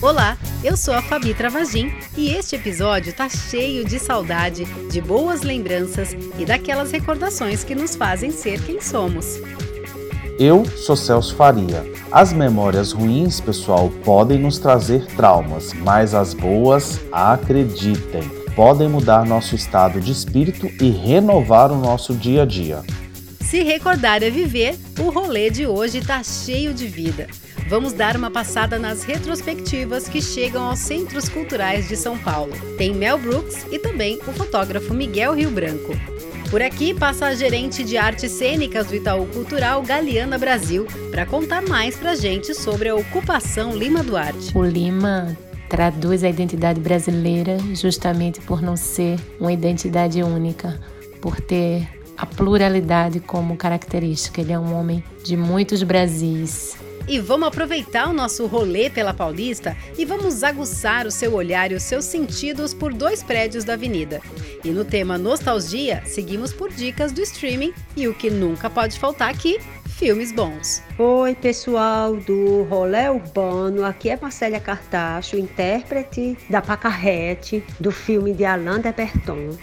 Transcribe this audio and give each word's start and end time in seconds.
Olá, 0.00 0.38
eu 0.64 0.74
sou 0.76 0.94
a 0.94 1.02
Fabi 1.02 1.34
Travagin 1.34 1.92
e 2.16 2.30
este 2.30 2.56
episódio 2.56 3.12
tá 3.12 3.28
cheio 3.28 3.84
de 3.84 3.98
saudade, 3.98 4.64
de 4.90 5.00
boas 5.02 5.42
lembranças 5.42 6.16
e 6.38 6.46
daquelas 6.46 6.90
recordações 6.90 7.62
que 7.64 7.74
nos 7.74 7.94
fazem 7.94 8.30
ser 8.30 8.62
quem 8.62 8.80
somos. 8.80 9.38
Eu 10.38 10.64
sou 10.64 10.96
Celso 10.96 11.36
Faria. 11.36 11.99
As 12.12 12.32
memórias 12.32 12.90
ruins, 12.90 13.40
pessoal, 13.40 13.88
podem 14.04 14.36
nos 14.36 14.58
trazer 14.58 15.06
traumas, 15.14 15.72
mas 15.72 16.12
as 16.12 16.34
boas, 16.34 16.98
acreditem, 17.12 18.22
podem 18.56 18.88
mudar 18.88 19.24
nosso 19.24 19.54
estado 19.54 20.00
de 20.00 20.10
espírito 20.10 20.66
e 20.82 20.90
renovar 20.90 21.70
o 21.70 21.76
nosso 21.76 22.12
dia 22.12 22.42
a 22.42 22.44
dia. 22.44 22.82
Se 23.42 23.62
recordar 23.62 24.24
é 24.24 24.30
viver, 24.30 24.76
o 24.98 25.08
rolê 25.08 25.50
de 25.50 25.68
hoje 25.68 26.00
tá 26.04 26.20
cheio 26.24 26.74
de 26.74 26.88
vida. 26.88 27.28
Vamos 27.68 27.92
dar 27.92 28.16
uma 28.16 28.30
passada 28.30 28.76
nas 28.76 29.04
retrospectivas 29.04 30.08
que 30.08 30.20
chegam 30.20 30.64
aos 30.64 30.80
centros 30.80 31.28
culturais 31.28 31.86
de 31.88 31.96
São 31.96 32.18
Paulo. 32.18 32.52
Tem 32.76 32.92
Mel 32.92 33.18
Brooks 33.18 33.66
e 33.70 33.78
também 33.78 34.18
o 34.26 34.32
fotógrafo 34.32 34.92
Miguel 34.92 35.34
Rio 35.34 35.52
Branco. 35.52 35.92
Por 36.50 36.60
aqui 36.60 36.92
passa 36.92 37.26
a 37.26 37.34
gerente 37.34 37.84
de 37.84 37.96
artes 37.96 38.32
cênicas 38.32 38.88
do 38.88 38.96
Itaú 38.96 39.24
Cultural, 39.26 39.80
Galeana 39.82 40.36
Brasil, 40.36 40.84
para 41.08 41.24
contar 41.24 41.62
mais 41.62 41.96
pra 41.96 42.16
gente 42.16 42.54
sobre 42.54 42.88
a 42.88 42.96
ocupação 42.96 43.76
Lima 43.76 44.02
Duarte. 44.02 44.50
O 44.52 44.64
Lima 44.64 45.38
traduz 45.68 46.24
a 46.24 46.28
identidade 46.28 46.80
brasileira 46.80 47.56
justamente 47.72 48.40
por 48.40 48.60
não 48.60 48.76
ser 48.76 49.16
uma 49.38 49.52
identidade 49.52 50.20
única, 50.24 50.80
por 51.20 51.40
ter 51.40 51.88
a 52.18 52.26
pluralidade 52.26 53.20
como 53.20 53.56
característica. 53.56 54.40
Ele 54.40 54.52
é 54.52 54.58
um 54.58 54.74
homem 54.74 55.04
de 55.22 55.36
muitos 55.36 55.84
Brasis. 55.84 56.76
E 57.08 57.18
vamos 57.18 57.48
aproveitar 57.48 58.08
o 58.08 58.12
nosso 58.12 58.46
rolê 58.46 58.88
pela 58.88 59.12
Paulista 59.12 59.76
e 59.98 60.04
vamos 60.04 60.44
aguçar 60.44 61.06
o 61.06 61.10
seu 61.10 61.34
olhar 61.34 61.72
e 61.72 61.74
os 61.74 61.82
seus 61.82 62.04
sentidos 62.04 62.72
por 62.72 62.92
dois 62.92 63.22
prédios 63.22 63.64
da 63.64 63.72
avenida. 63.74 64.20
E 64.64 64.70
no 64.70 64.84
tema 64.84 65.18
nostalgia, 65.18 66.02
seguimos 66.04 66.52
por 66.52 66.70
dicas 66.70 67.12
do 67.12 67.20
streaming 67.22 67.72
e 67.96 68.06
o 68.06 68.14
que 68.14 68.30
nunca 68.30 68.70
pode 68.70 68.98
faltar 68.98 69.30
aqui, 69.30 69.58
filmes 69.88 70.32
bons. 70.32 70.82
Oi, 70.98 71.34
pessoal 71.34 72.16
do 72.16 72.62
Rolê 72.64 73.08
Urbano. 73.08 73.84
Aqui 73.84 74.10
é 74.10 74.18
Marcélia 74.20 74.60
Cartacho, 74.60 75.36
intérprete 75.36 76.38
da 76.48 76.62
Pacarrete 76.62 77.62
do 77.78 77.90
filme 77.90 78.32
de 78.32 78.44
Alain 78.44 78.80
de 78.80 78.92
Berton. 78.92 79.56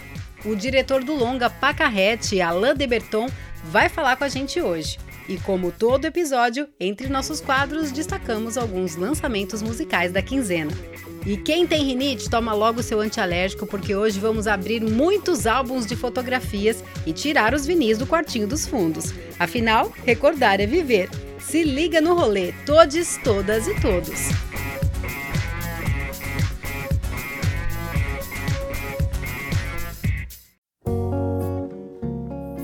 O 0.44 0.54
diretor 0.54 1.02
do 1.02 1.14
longa 1.14 1.50
Pacarrete, 1.50 2.40
Alain 2.40 2.74
de 2.74 2.86
Berton, 2.86 3.28
vai 3.64 3.88
falar 3.88 4.16
com 4.16 4.24
a 4.24 4.28
gente 4.28 4.60
hoje. 4.60 4.98
E 5.28 5.36
como 5.36 5.70
todo 5.70 6.06
episódio, 6.06 6.68
entre 6.80 7.08
nossos 7.08 7.40
quadros 7.40 7.92
destacamos 7.92 8.56
alguns 8.56 8.96
lançamentos 8.96 9.60
musicais 9.60 10.10
da 10.10 10.22
quinzena. 10.22 10.72
E 11.26 11.36
quem 11.36 11.66
tem 11.66 11.84
rinite, 11.84 12.30
toma 12.30 12.54
logo 12.54 12.82
seu 12.82 13.00
antialérgico, 13.00 13.66
porque 13.66 13.94
hoje 13.94 14.18
vamos 14.18 14.46
abrir 14.46 14.80
muitos 14.80 15.46
álbuns 15.46 15.84
de 15.84 15.94
fotografias 15.94 16.82
e 17.04 17.12
tirar 17.12 17.52
os 17.52 17.66
vinis 17.66 17.98
do 17.98 18.06
quartinho 18.06 18.46
dos 18.46 18.66
fundos. 18.66 19.12
Afinal, 19.38 19.92
recordar 20.06 20.60
é 20.60 20.66
viver. 20.66 21.10
Se 21.38 21.62
liga 21.62 22.00
no 22.00 22.14
rolê, 22.14 22.52
todes, 22.64 23.20
todas 23.22 23.68
e 23.68 23.78
todos. 23.80 24.30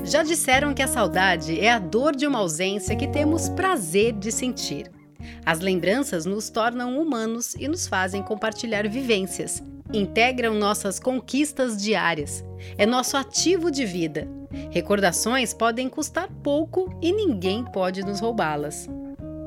Já 0.05 0.21
disseram 0.21 0.71
que 0.71 0.83
a 0.83 0.87
saudade 0.87 1.59
é 1.59 1.71
a 1.71 1.79
dor 1.79 2.15
de 2.15 2.27
uma 2.27 2.37
ausência 2.37 2.95
que 2.95 3.07
temos 3.07 3.49
prazer 3.49 4.13
de 4.13 4.31
sentir. 4.31 4.91
As 5.43 5.59
lembranças 5.59 6.27
nos 6.27 6.47
tornam 6.47 7.01
humanos 7.01 7.55
e 7.55 7.67
nos 7.67 7.87
fazem 7.87 8.21
compartilhar 8.21 8.87
vivências. 8.87 9.63
Integram 9.91 10.53
nossas 10.53 10.99
conquistas 10.99 11.81
diárias. 11.81 12.45
É 12.77 12.85
nosso 12.85 13.17
ativo 13.17 13.71
de 13.71 13.83
vida. 13.83 14.27
Recordações 14.69 15.55
podem 15.55 15.89
custar 15.89 16.29
pouco 16.43 16.95
e 17.01 17.11
ninguém 17.11 17.65
pode 17.65 18.03
nos 18.03 18.19
roubá-las. 18.19 18.87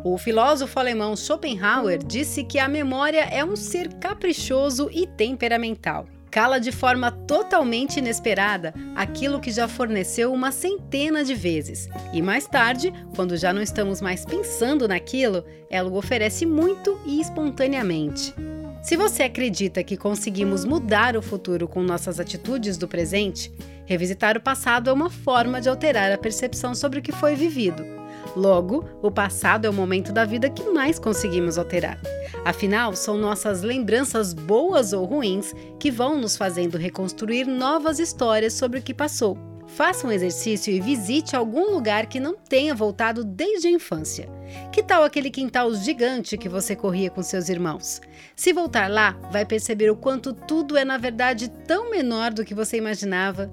O 0.04 0.19
filósofo 0.19 0.78
alemão 0.80 1.14
Schopenhauer 1.14 1.98
disse 2.04 2.42
que 2.42 2.58
a 2.58 2.69
memória 2.69 3.20
é 3.30 3.44
um 3.44 3.54
ser 3.54 3.94
caprichoso 3.94 4.90
e 4.92 5.06
temperamental 5.06 6.04
cala 6.31 6.59
de 6.59 6.71
forma 6.71 7.11
totalmente 7.11 7.99
inesperada 7.99 8.75
aquilo 8.94 9.41
que 9.41 9.50
já 9.50 9.66
forneceu 9.66 10.33
uma 10.33 10.53
centena 10.53 11.25
de 11.25 11.34
vezes. 11.34 11.89
E 12.12 12.22
mais 12.22 12.47
tarde, 12.47 12.93
quando 13.15 13.37
já 13.37 13.53
não 13.53 13.62
estamos 13.62 14.00
mais 14.00 14.25
pensando 14.25 14.87
naquilo, 14.87 15.44
ela 15.71 15.91
o 15.91 15.97
oferece 15.97 16.47
muito 16.47 16.99
e 17.05 17.21
espontaneamente. 17.21 18.34
Se 18.83 18.97
você 18.97 19.25
acredita 19.25 19.83
que 19.83 19.97
conseguimos 19.97 20.65
mudar 20.65 21.17
o 21.17 21.22
futuro 21.22 21.67
com 21.67 21.83
nossas 21.83 22.21
atitudes 22.21 22.78
do 22.78 22.87
presente, 22.87 23.53
revisitar 23.84 24.37
o 24.37 24.41
passado 24.41 24.88
é 24.88 24.93
uma 24.93 25.11
forma 25.11 25.61
de 25.61 25.69
alterar 25.69 26.12
a 26.12 26.19
percepção 26.19 26.75
sobre 26.75 27.00
o 27.00 27.03
que 27.03 27.12
foi 27.12 27.34
vivido 27.34 27.97
Logo, 28.38 28.84
o 29.03 29.10
passado 29.10 29.65
é 29.65 29.69
o 29.69 29.72
momento 29.72 30.12
da 30.12 30.25
vida 30.25 30.49
que 30.49 30.62
mais 30.71 30.97
conseguimos 30.97 31.59
alterar. 31.59 31.99
Afinal, 32.44 32.94
são 32.94 33.19
nossas 33.19 33.62
lembranças 33.62 34.32
boas 34.32 34.93
ou 34.93 35.04
ruins 35.04 35.53
que 35.81 35.91
vão 35.91 36.16
nos 36.16 36.37
fazendo 36.37 36.78
reconstruir 36.78 37.47
novas 37.47 37.99
histórias 37.99 38.53
sobre 38.53 38.78
o 38.78 38.82
que 38.82 38.94
passou. 38.94 39.37
Faça 39.66 40.06
um 40.06 40.12
exercício 40.12 40.72
e 40.72 40.81
visite 40.81 41.34
algum 41.34 41.72
lugar 41.72 42.06
que 42.06 42.21
não 42.21 42.37
tenha 42.37 42.76
voltado 42.76 43.25
desde 43.25 43.66
a 43.66 43.72
infância. 43.72 44.28
Que 44.70 44.84
tal 44.84 45.03
aquele 45.03 45.31
quintal 45.31 45.75
gigante 45.75 46.38
que 46.38 46.49
você 46.49 46.76
corria 46.76 47.10
com 47.10 47.22
seus 47.25 47.49
irmãos? 47.49 48.00
Se 48.37 48.53
voltar 48.53 48.88
lá, 48.88 49.19
vai 49.32 49.44
perceber 49.44 49.91
o 49.91 49.97
quanto 49.97 50.32
tudo 50.32 50.76
é 50.76 50.84
na 50.84 50.97
verdade 50.97 51.49
tão 51.66 51.91
menor 51.91 52.32
do 52.32 52.44
que 52.44 52.55
você 52.55 52.76
imaginava 52.76 53.50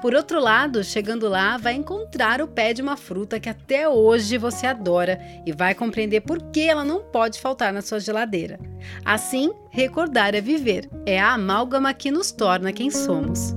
por 0.00 0.14
outro 0.14 0.40
lado, 0.40 0.84
chegando 0.84 1.28
lá, 1.28 1.56
vai 1.56 1.74
encontrar 1.74 2.40
o 2.40 2.48
pé 2.48 2.72
de 2.72 2.82
uma 2.82 2.96
fruta 2.96 3.40
que 3.40 3.48
até 3.48 3.88
hoje 3.88 4.36
você 4.36 4.66
adora 4.66 5.18
e 5.46 5.52
vai 5.52 5.74
compreender 5.74 6.20
por 6.20 6.42
que 6.50 6.68
ela 6.68 6.84
não 6.84 7.00
pode 7.00 7.40
faltar 7.40 7.72
na 7.72 7.82
sua 7.82 8.00
geladeira. 8.00 8.58
Assim, 9.04 9.52
recordar 9.70 10.34
é 10.34 10.40
viver. 10.40 10.88
É 11.06 11.20
a 11.20 11.34
amálgama 11.34 11.92
que 11.94 12.10
nos 12.10 12.30
torna 12.30 12.72
quem 12.72 12.90
somos. 12.90 13.54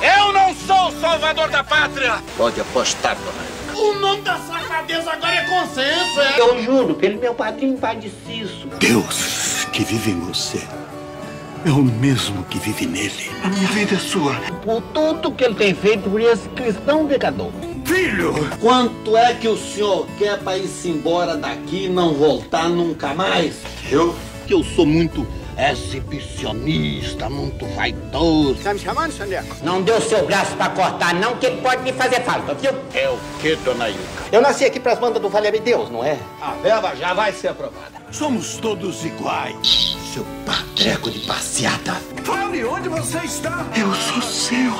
Eu 0.00 0.32
não 0.32 0.54
sou 0.54 0.88
o 0.88 1.00
salvador 1.00 1.48
da 1.50 1.64
pátria! 1.64 2.22
Pode 2.36 2.60
apostar, 2.60 3.16
dona. 3.16 3.58
O 3.80 3.94
nome 3.94 4.22
da 4.22 4.36
safadeza 4.38 5.10
agora 5.10 5.34
é 5.34 5.44
consenso, 5.44 6.20
é? 6.20 6.40
Eu 6.40 6.62
juro, 6.62 6.94
pelo 6.94 7.18
meu 7.18 7.34
padrinho 7.34 7.78
Padiciço. 7.78 8.68
Deus 8.78 9.64
que 9.72 9.84
vive 9.84 10.10
em 10.10 10.20
você 10.20 10.66
é 11.64 11.70
o 11.70 11.82
mesmo 11.82 12.44
que 12.44 12.58
vive 12.58 12.86
nele. 12.86 13.30
A 13.42 13.48
minha 13.48 13.68
vida 13.68 13.94
é 13.94 13.98
sua. 13.98 14.34
Por 14.62 14.80
tudo 14.94 15.32
que 15.32 15.44
ele 15.44 15.54
tem 15.54 15.74
feito 15.74 16.08
por 16.08 16.20
esse 16.20 16.48
cristão 16.50 17.06
pecador. 17.06 17.50
Filho! 17.84 18.34
Quanto 18.60 19.16
é 19.16 19.34
que 19.34 19.48
o 19.48 19.56
senhor 19.56 20.06
quer 20.18 20.38
para 20.38 20.58
ir-se 20.58 20.88
embora 20.88 21.36
daqui 21.36 21.86
e 21.86 21.88
não 21.88 22.14
voltar 22.14 22.68
nunca 22.68 23.14
mais? 23.14 23.56
Eu? 23.90 24.14
Que 24.46 24.54
eu 24.54 24.62
sou 24.62 24.86
muito 24.86 25.26
exibicionista, 25.58 27.28
muito 27.28 27.66
vaidoso. 27.74 28.62
Tá 28.62 28.72
me 28.72 28.78
chamando, 28.78 29.12
Sandeco? 29.12 29.56
Não 29.62 29.82
deu 29.82 30.00
seu 30.00 30.24
braço 30.24 30.54
para 30.56 30.70
cortar, 30.70 31.14
não, 31.14 31.36
que 31.36 31.50
pode 31.50 31.82
me 31.82 31.92
fazer 31.92 32.20
falta, 32.20 32.54
viu? 32.54 32.70
É 32.94 33.08
o 33.08 33.18
que, 33.40 33.56
dona 33.56 33.88
Ilka? 33.88 34.00
Eu 34.30 34.40
nasci 34.40 34.64
aqui 34.64 34.78
pras 34.78 34.98
bandas 34.98 35.20
do 35.20 35.28
Vale 35.28 35.50
Deus, 35.58 35.90
não 35.90 36.04
é? 36.04 36.16
A 36.40 36.52
verba 36.62 36.94
já 36.94 37.12
vai 37.12 37.32
ser 37.32 37.48
aprovada. 37.48 37.97
Somos 38.10 38.56
todos 38.56 39.04
iguais. 39.04 39.98
Seu 40.14 40.24
patreco 40.46 41.10
de 41.10 41.20
passeata. 41.26 41.92
Fale 42.24 42.64
onde 42.64 42.88
você 42.88 43.18
está. 43.18 43.66
Eu 43.78 43.92
sou 43.94 44.22
seu. 44.22 44.72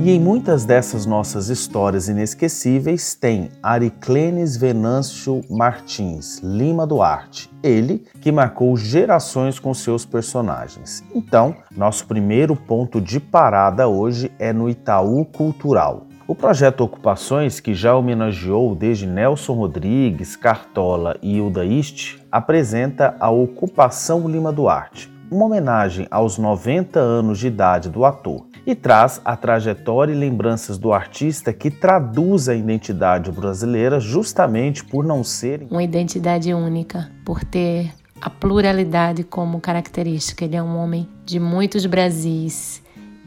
E 0.00 0.10
em 0.10 0.18
muitas 0.18 0.64
dessas 0.64 1.06
nossas 1.06 1.48
histórias 1.48 2.08
inesquecíveis 2.08 3.14
tem 3.14 3.50
Ariclenes 3.62 4.56
Venâncio 4.56 5.42
Martins 5.48 6.40
Lima 6.42 6.84
Duarte, 6.84 7.48
ele 7.62 8.04
que 8.20 8.32
marcou 8.32 8.76
gerações 8.76 9.60
com 9.60 9.72
seus 9.72 10.04
personagens. 10.04 11.04
Então, 11.14 11.54
nosso 11.76 12.04
primeiro 12.08 12.56
ponto 12.56 13.00
de 13.00 13.20
parada 13.20 13.86
hoje 13.86 14.32
é 14.40 14.52
no 14.52 14.68
Itaú 14.68 15.24
Cultural. 15.24 16.08
O 16.26 16.36
projeto 16.36 16.82
Ocupações, 16.82 17.58
que 17.58 17.74
já 17.74 17.96
homenageou 17.96 18.76
desde 18.76 19.06
Nelson 19.06 19.54
Rodrigues, 19.54 20.36
Cartola 20.36 21.16
e 21.20 21.36
Hilda 21.36 21.64
Ist, 21.64 22.18
apresenta 22.30 23.16
a 23.18 23.28
Ocupação 23.28 24.28
Lima 24.28 24.52
Duarte, 24.52 25.12
uma 25.28 25.46
homenagem 25.46 26.06
aos 26.10 26.38
90 26.38 27.00
anos 27.00 27.40
de 27.40 27.48
idade 27.48 27.90
do 27.90 28.04
ator. 28.04 28.46
e 28.64 28.76
traz 28.76 29.20
a 29.24 29.36
trajetória 29.36 30.12
e 30.12 30.16
lembranças 30.16 30.78
do 30.78 30.92
artista 30.92 31.52
que 31.52 31.68
traduz 31.68 32.48
a 32.48 32.54
identidade 32.54 33.32
brasileira 33.32 33.98
justamente 33.98 34.84
por 34.84 35.04
não 35.04 35.24
ser 35.24 35.66
uma 35.68 35.82
identidade 35.82 36.54
única, 36.54 37.10
por 37.24 37.42
ter 37.42 37.92
a 38.20 38.30
pluralidade 38.30 39.24
como 39.24 39.60
característica. 39.60 40.44
Ele 40.44 40.54
é 40.54 40.62
um 40.62 40.76
homem 40.76 41.08
de 41.26 41.40
muitos 41.40 41.84
Brasis, 41.86 42.80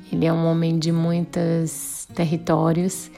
ele 0.10 0.26
é 0.26 0.32
um 0.32 0.46
homem 0.46 0.80
de 0.80 0.94
muitos 0.94 1.95
territórios 2.16 3.12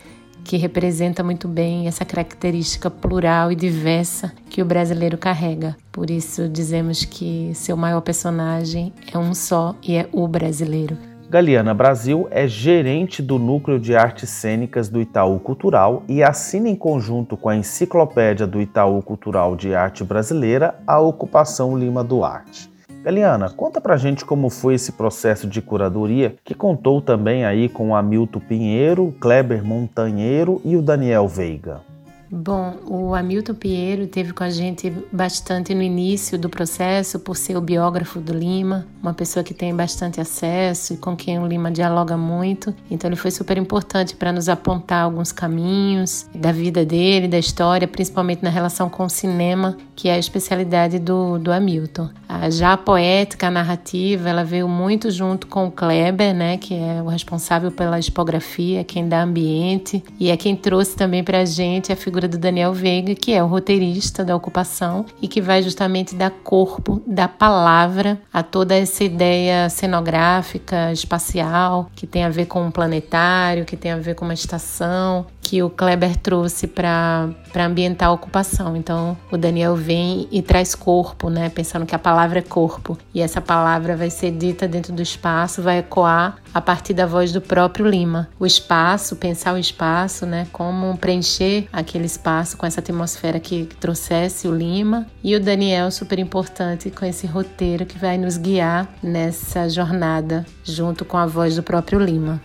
que 0.44 0.58
representa 0.58 1.24
muito 1.24 1.48
bem 1.48 1.88
essa 1.88 2.06
característica 2.06 2.90
plural 2.90 3.52
e 3.52 3.56
diversa 3.56 4.32
que 4.50 4.62
o 4.62 4.66
brasileiro 4.66 5.18
carrega. 5.18 5.76
Por 5.92 6.10
isso 6.10 6.48
dizemos 6.48 7.04
que 7.04 7.52
seu 7.54 7.76
maior 7.76 8.02
personagem 8.02 8.94
é 9.14 9.18
um 9.18 9.34
só 9.34 9.76
e 9.84 9.96
é 9.96 10.08
o 10.12 10.26
brasileiro. 10.28 10.98
Galiana 11.30 11.74
Brasil 11.74 12.26
é 12.32 12.48
gerente 12.48 13.22
do 13.22 13.38
Núcleo 13.38 13.78
de 13.78 13.94
Artes 13.94 14.30
Cênicas 14.30 14.88
do 14.88 15.02
Itaú 15.02 15.38
Cultural 15.42 16.04
e 16.08 16.24
assina 16.24 16.70
em 16.70 16.76
conjunto 16.76 17.36
com 17.36 17.50
a 17.50 17.56
Enciclopédia 17.58 18.48
do 18.48 18.62
Itaú 18.62 19.02
Cultural 19.02 19.54
de 19.54 19.76
Arte 19.76 20.06
Brasileira 20.06 20.80
a 20.88 21.02
Ocupação 21.02 21.78
Lima 21.78 22.02
Duarte. 22.02 22.77
Galiana, 23.08 23.50
conta 23.50 23.80
pra 23.80 23.96
gente 23.96 24.26
como 24.26 24.50
foi 24.50 24.74
esse 24.74 24.92
processo 24.92 25.48
de 25.48 25.62
curadoria, 25.62 26.36
que 26.44 26.54
contou 26.54 27.02
também 27.02 27.46
aí 27.46 27.70
com 27.70 27.92
o 27.92 27.96
Hamilton 27.96 28.42
Pinheiro, 28.42 29.16
Kleber 29.18 29.64
Montanheiro 29.64 30.60
e 30.66 30.76
o 30.76 30.82
Daniel 30.82 31.26
Veiga. 31.26 31.87
Bom, 32.30 32.76
o 32.86 33.16
Hamilton 33.16 33.54
Pinheiro 33.54 34.06
teve 34.06 34.34
com 34.34 34.44
a 34.44 34.50
gente 34.50 34.92
bastante 35.12 35.74
no 35.74 35.82
início 35.82 36.38
do 36.38 36.50
processo, 36.50 37.20
por 37.20 37.38
ser 37.38 37.56
o 37.56 37.62
biógrafo 37.62 38.20
do 38.20 38.34
Lima, 38.34 38.86
uma 39.02 39.14
pessoa 39.14 39.44
que 39.44 39.54
tem 39.54 39.74
bastante 39.74 40.20
acesso 40.20 40.94
e 40.94 40.98
com 40.98 41.16
quem 41.16 41.40
o 41.40 41.48
Lima 41.48 41.72
dialoga 41.72 42.18
muito. 42.18 42.76
Então, 42.92 43.08
ele 43.10 43.16
foi 43.16 43.32
super 43.32 43.58
importante 43.58 44.14
para 44.14 44.34
nos 44.34 44.50
apontar 44.50 45.04
alguns 45.04 45.32
caminhos 45.32 46.28
da 46.36 46.52
vida 46.52 46.86
dele, 46.86 47.30
da 47.30 47.40
história, 47.40 47.88
principalmente 47.88 48.44
na 48.44 48.50
relação 48.50 48.90
com 48.90 49.06
o 49.06 49.10
cinema, 49.10 49.78
que 49.96 50.10
é 50.10 50.14
a 50.14 50.20
especialidade 50.20 51.00
do, 51.00 51.40
do 51.40 51.52
Hamilton. 51.52 52.10
A, 52.28 52.50
já 52.50 52.74
a 52.74 52.78
poética, 52.78 53.48
a 53.48 53.52
narrativa, 53.52 54.28
ela 54.28 54.44
veio 54.44 54.68
muito 54.68 55.10
junto 55.10 55.48
com 55.48 55.68
o 55.68 55.72
Kleber, 55.72 56.36
né, 56.36 56.58
que 56.58 56.74
é 56.76 57.02
o 57.02 57.08
responsável 57.08 57.72
pela 57.72 57.98
expografia, 57.98 58.84
quem 58.84 59.08
dá 59.08 59.24
ambiente, 59.24 60.04
e 60.20 60.30
é 60.30 60.36
quem 60.36 60.58
trouxe 60.58 60.96
também 60.96 61.24
para 61.24 61.40
a 61.40 61.46
gente 61.46 61.92
a 61.92 61.96
figura 61.96 62.17
figura 62.18 62.28
do 62.28 62.38
Daniel 62.40 62.74
Veiga, 62.74 63.14
que 63.14 63.32
é 63.32 63.44
o 63.44 63.48
roteirista 63.48 64.26
da 64.26 64.36
ocupação 64.36 65.06
e 65.22 65.28
que 65.28 65.40
vai 65.40 65.62
justamente 65.62 66.16
dar 66.16 66.32
corpo, 66.32 67.00
dar 67.06 67.28
palavra 67.28 68.20
a 68.34 68.42
toda 68.42 68.76
essa 68.76 69.04
ideia 69.04 69.70
cenográfica, 69.70 70.92
espacial, 70.92 71.92
que 71.96 72.08
tem 72.08 72.24
a 72.24 72.30
ver 72.30 72.48
com 72.48 72.66
um 72.66 72.72
planetário, 72.72 73.66
que 73.66 73.78
tem 73.78 73.92
a 73.92 73.98
ver 73.98 74.16
com 74.16 74.26
uma 74.26 74.34
estação, 74.34 75.28
que 75.48 75.64
o 75.64 75.70
Kleber 75.70 76.18
trouxe 76.18 76.68
para 76.68 77.30
ambientar 77.56 78.10
a 78.10 78.12
ocupação. 78.12 78.76
Então, 78.76 79.18
o 79.32 79.38
Daniel 79.38 79.78
vem 79.78 80.28
e 80.30 80.42
traz 80.42 80.76
corpo, 80.76 81.30
né? 81.30 81.48
Pensando 81.48 81.86
que 81.86 81.96
a 81.96 82.00
palavra 82.00 82.40
é 82.40 82.42
corpo. 82.42 82.98
E 83.14 83.22
essa 83.22 83.40
palavra 83.40 83.96
vai 83.96 84.10
ser 84.10 84.32
dita 84.32 84.68
dentro 84.68 84.92
do 84.92 85.02
espaço, 85.02 85.62
vai 85.62 85.78
ecoar 85.78 86.36
a 86.54 86.60
partir 86.60 86.94
da 86.94 87.06
voz 87.06 87.32
do 87.32 87.40
próprio 87.40 87.88
Lima. 87.88 88.28
O 88.38 88.46
espaço, 88.46 89.16
pensar 89.16 89.54
o 89.54 89.58
espaço, 89.58 90.26
né? 90.26 90.48
Como 90.52 90.98
preencher 90.98 91.70
aquele 91.72 92.08
espaço 92.08 92.58
com 92.58 92.66
essa 92.66 92.82
atmosfera 92.82 93.40
que, 93.40 93.68
que 93.68 93.76
trouxesse 93.78 94.50
o 94.50 94.54
Lima. 94.54 95.08
E 95.24 95.34
o 95.34 95.40
Daniel, 95.40 95.90
super 95.92 96.20
importante, 96.20 96.92
com 96.92 97.06
esse 97.06 97.26
roteiro 97.26 97.86
que 97.86 97.98
vai 97.98 98.18
nos 98.18 98.36
guiar 98.36 98.86
nessa 99.02 99.70
jornada, 99.70 100.46
junto 100.62 101.06
com 101.06 101.16
a 101.16 101.26
voz 101.26 101.56
do 101.56 101.64
próprio 101.64 102.00
Lima. 102.00 102.42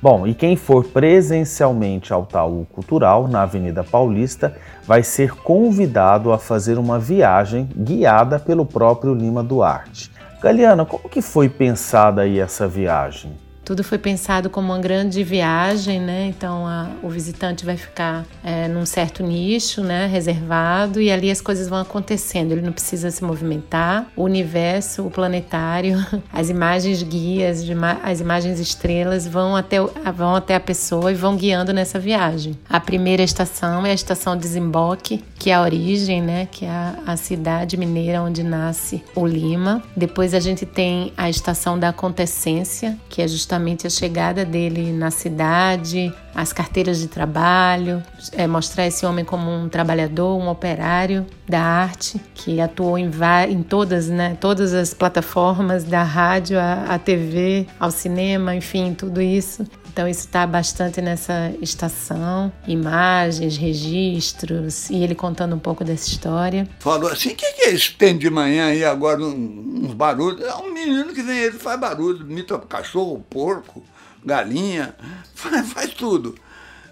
Bom, 0.00 0.28
e 0.28 0.32
quem 0.32 0.54
for 0.54 0.84
presencialmente 0.84 2.12
ao 2.12 2.24
Taú 2.24 2.64
Cultural, 2.66 3.26
na 3.26 3.42
Avenida 3.42 3.82
Paulista, 3.82 4.56
vai 4.86 5.02
ser 5.02 5.32
convidado 5.34 6.32
a 6.32 6.38
fazer 6.38 6.78
uma 6.78 7.00
viagem 7.00 7.68
guiada 7.76 8.38
pelo 8.38 8.64
próprio 8.64 9.12
Lima 9.12 9.42
Duarte. 9.42 10.12
Galiana, 10.40 10.86
como 10.86 11.08
que 11.08 11.20
foi 11.20 11.48
pensada 11.48 12.22
aí 12.22 12.38
essa 12.38 12.68
viagem? 12.68 13.47
Tudo 13.68 13.84
foi 13.84 13.98
pensado 13.98 14.48
como 14.48 14.72
uma 14.72 14.78
grande 14.78 15.22
viagem, 15.22 16.00
né? 16.00 16.24
Então 16.28 16.66
a, 16.66 16.88
o 17.02 17.10
visitante 17.10 17.66
vai 17.66 17.76
ficar 17.76 18.24
é, 18.42 18.66
num 18.66 18.86
certo 18.86 19.22
nicho, 19.22 19.82
né? 19.82 20.06
Reservado 20.06 21.02
e 21.02 21.10
ali 21.10 21.30
as 21.30 21.42
coisas 21.42 21.68
vão 21.68 21.78
acontecendo. 21.78 22.52
Ele 22.52 22.62
não 22.62 22.72
precisa 22.72 23.10
se 23.10 23.22
movimentar. 23.22 24.06
O 24.16 24.22
universo, 24.22 25.06
o 25.06 25.10
planetário, 25.10 25.98
as 26.32 26.48
imagens 26.48 27.02
guias, 27.02 27.62
as 28.02 28.20
imagens 28.20 28.58
estrelas 28.58 29.26
vão 29.26 29.54
até, 29.54 29.76
vão 30.16 30.34
até 30.34 30.54
a 30.54 30.60
pessoa 30.60 31.12
e 31.12 31.14
vão 31.14 31.36
guiando 31.36 31.70
nessa 31.70 31.98
viagem. 31.98 32.58
A 32.70 32.80
primeira 32.80 33.22
estação 33.22 33.84
é 33.84 33.90
a 33.90 33.94
estação 33.94 34.34
Desemboque, 34.34 35.22
que 35.38 35.50
é 35.50 35.54
a 35.54 35.60
origem, 35.60 36.22
né? 36.22 36.48
Que 36.50 36.64
é 36.64 36.70
a, 36.70 36.94
a 37.08 37.16
cidade 37.18 37.76
mineira 37.76 38.22
onde 38.22 38.42
nasce 38.42 39.04
o 39.14 39.26
Lima. 39.26 39.82
Depois 39.94 40.32
a 40.32 40.40
gente 40.40 40.64
tem 40.64 41.12
a 41.18 41.28
estação 41.28 41.78
da 41.78 41.90
Acontecência, 41.90 42.96
que 43.10 43.20
é 43.20 43.28
justamente 43.28 43.57
justamente 43.58 43.86
a 43.86 43.90
chegada 43.90 44.44
dele 44.44 44.92
na 44.92 45.10
cidade, 45.10 46.14
as 46.34 46.52
carteiras 46.52 46.98
de 47.00 47.08
trabalho, 47.08 48.02
é, 48.32 48.46
mostrar 48.46 48.86
esse 48.86 49.04
homem 49.04 49.24
como 49.24 49.50
um 49.50 49.68
trabalhador, 49.68 50.38
um 50.38 50.48
operário 50.48 51.26
da 51.48 51.60
arte, 51.60 52.20
que 52.34 52.60
atuou 52.60 52.96
em, 52.96 53.10
em 53.48 53.62
todas, 53.62 54.08
né, 54.08 54.36
todas 54.40 54.72
as 54.72 54.94
plataformas, 54.94 55.82
da 55.82 56.02
rádio 56.02 56.58
à, 56.58 56.94
à 56.94 56.98
TV, 56.98 57.66
ao 57.80 57.90
cinema, 57.90 58.54
enfim, 58.54 58.94
tudo 58.94 59.20
isso. 59.20 59.66
Então 59.98 60.06
isso 60.06 60.26
está 60.26 60.46
bastante 60.46 61.02
nessa 61.02 61.52
estação, 61.60 62.52
imagens, 62.68 63.56
registros, 63.56 64.88
e 64.90 65.02
ele 65.02 65.12
contando 65.12 65.56
um 65.56 65.58
pouco 65.58 65.82
dessa 65.82 66.06
história. 66.06 66.68
Falou 66.78 67.10
assim, 67.10 67.30
o 67.30 67.34
que, 67.34 67.52
que 67.54 67.62
é 67.62 67.70
isso 67.70 67.96
tem 67.98 68.16
de 68.16 68.30
manhã 68.30 68.66
aí 68.66 68.84
agora, 68.84 69.20
uns 69.20 69.92
barulhos? 69.94 70.40
É 70.42 70.54
um 70.54 70.72
menino 70.72 71.12
que 71.12 71.20
vem, 71.20 71.38
ele 71.38 71.58
faz 71.58 71.80
barulho, 71.80 72.20
imita 72.20 72.56
cachorro, 72.60 73.26
porco, 73.28 73.82
galinha, 74.24 74.94
faz, 75.34 75.72
faz 75.72 75.92
tudo. 75.94 76.36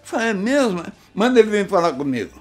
Falei, 0.02 0.30
é 0.30 0.34
mesmo? 0.34 0.82
Manda 1.14 1.38
ele 1.38 1.48
vir 1.48 1.68
falar 1.68 1.92
comigo. 1.92 2.32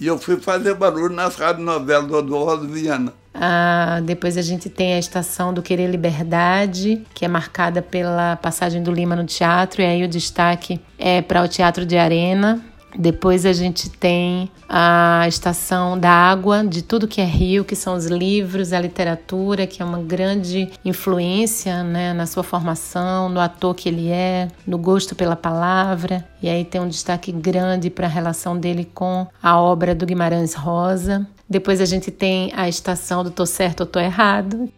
E 0.00 0.06
eu 0.08 0.18
fui 0.18 0.40
fazer 0.40 0.74
barulho 0.74 1.14
nas 1.14 1.36
rádios 1.36 1.64
novelas 1.64 2.08
do 2.08 2.36
Rosa 2.36 2.66
Viana. 2.66 3.14
Ah, 3.42 4.00
depois 4.04 4.36
a 4.36 4.42
gente 4.42 4.68
tem 4.68 4.92
a 4.92 4.98
estação 4.98 5.54
do 5.54 5.62
Querer 5.62 5.88
Liberdade, 5.88 7.02
que 7.14 7.24
é 7.24 7.28
marcada 7.28 7.80
pela 7.80 8.36
passagem 8.36 8.82
do 8.82 8.92
Lima 8.92 9.16
no 9.16 9.24
teatro, 9.24 9.80
e 9.80 9.86
aí 9.86 10.04
o 10.04 10.08
destaque 10.08 10.78
é 10.98 11.22
para 11.22 11.42
o 11.42 11.48
Teatro 11.48 11.86
de 11.86 11.96
Arena, 11.96 12.62
depois 12.98 13.46
a 13.46 13.52
gente 13.52 13.88
tem 13.88 14.50
a 14.68 15.24
estação 15.28 15.98
da 15.98 16.10
água, 16.10 16.64
de 16.64 16.82
tudo 16.82 17.08
que 17.08 17.20
é 17.20 17.24
rio, 17.24 17.64
que 17.64 17.76
são 17.76 17.94
os 17.94 18.06
livros, 18.06 18.72
a 18.72 18.80
literatura, 18.80 19.66
que 19.66 19.82
é 19.82 19.84
uma 19.84 19.98
grande 19.98 20.70
influência 20.84 21.82
né, 21.82 22.12
na 22.12 22.26
sua 22.26 22.42
formação, 22.42 23.28
no 23.28 23.40
ator 23.40 23.74
que 23.74 23.88
ele 23.88 24.08
é, 24.08 24.48
no 24.66 24.78
gosto 24.78 25.14
pela 25.14 25.36
palavra. 25.36 26.26
E 26.42 26.48
aí 26.48 26.64
tem 26.64 26.80
um 26.80 26.88
destaque 26.88 27.32
grande 27.32 27.90
para 27.90 28.06
a 28.06 28.10
relação 28.10 28.58
dele 28.58 28.88
com 28.92 29.26
a 29.42 29.60
obra 29.60 29.94
do 29.94 30.06
Guimarães 30.06 30.54
Rosa. 30.54 31.26
Depois 31.48 31.80
a 31.80 31.84
gente 31.84 32.10
tem 32.10 32.52
a 32.54 32.68
estação 32.68 33.24
do 33.24 33.30
Tô 33.30 33.44
Certo 33.44 33.80
ou 33.80 33.86
Tô 33.86 33.98
Errado, 33.98 34.70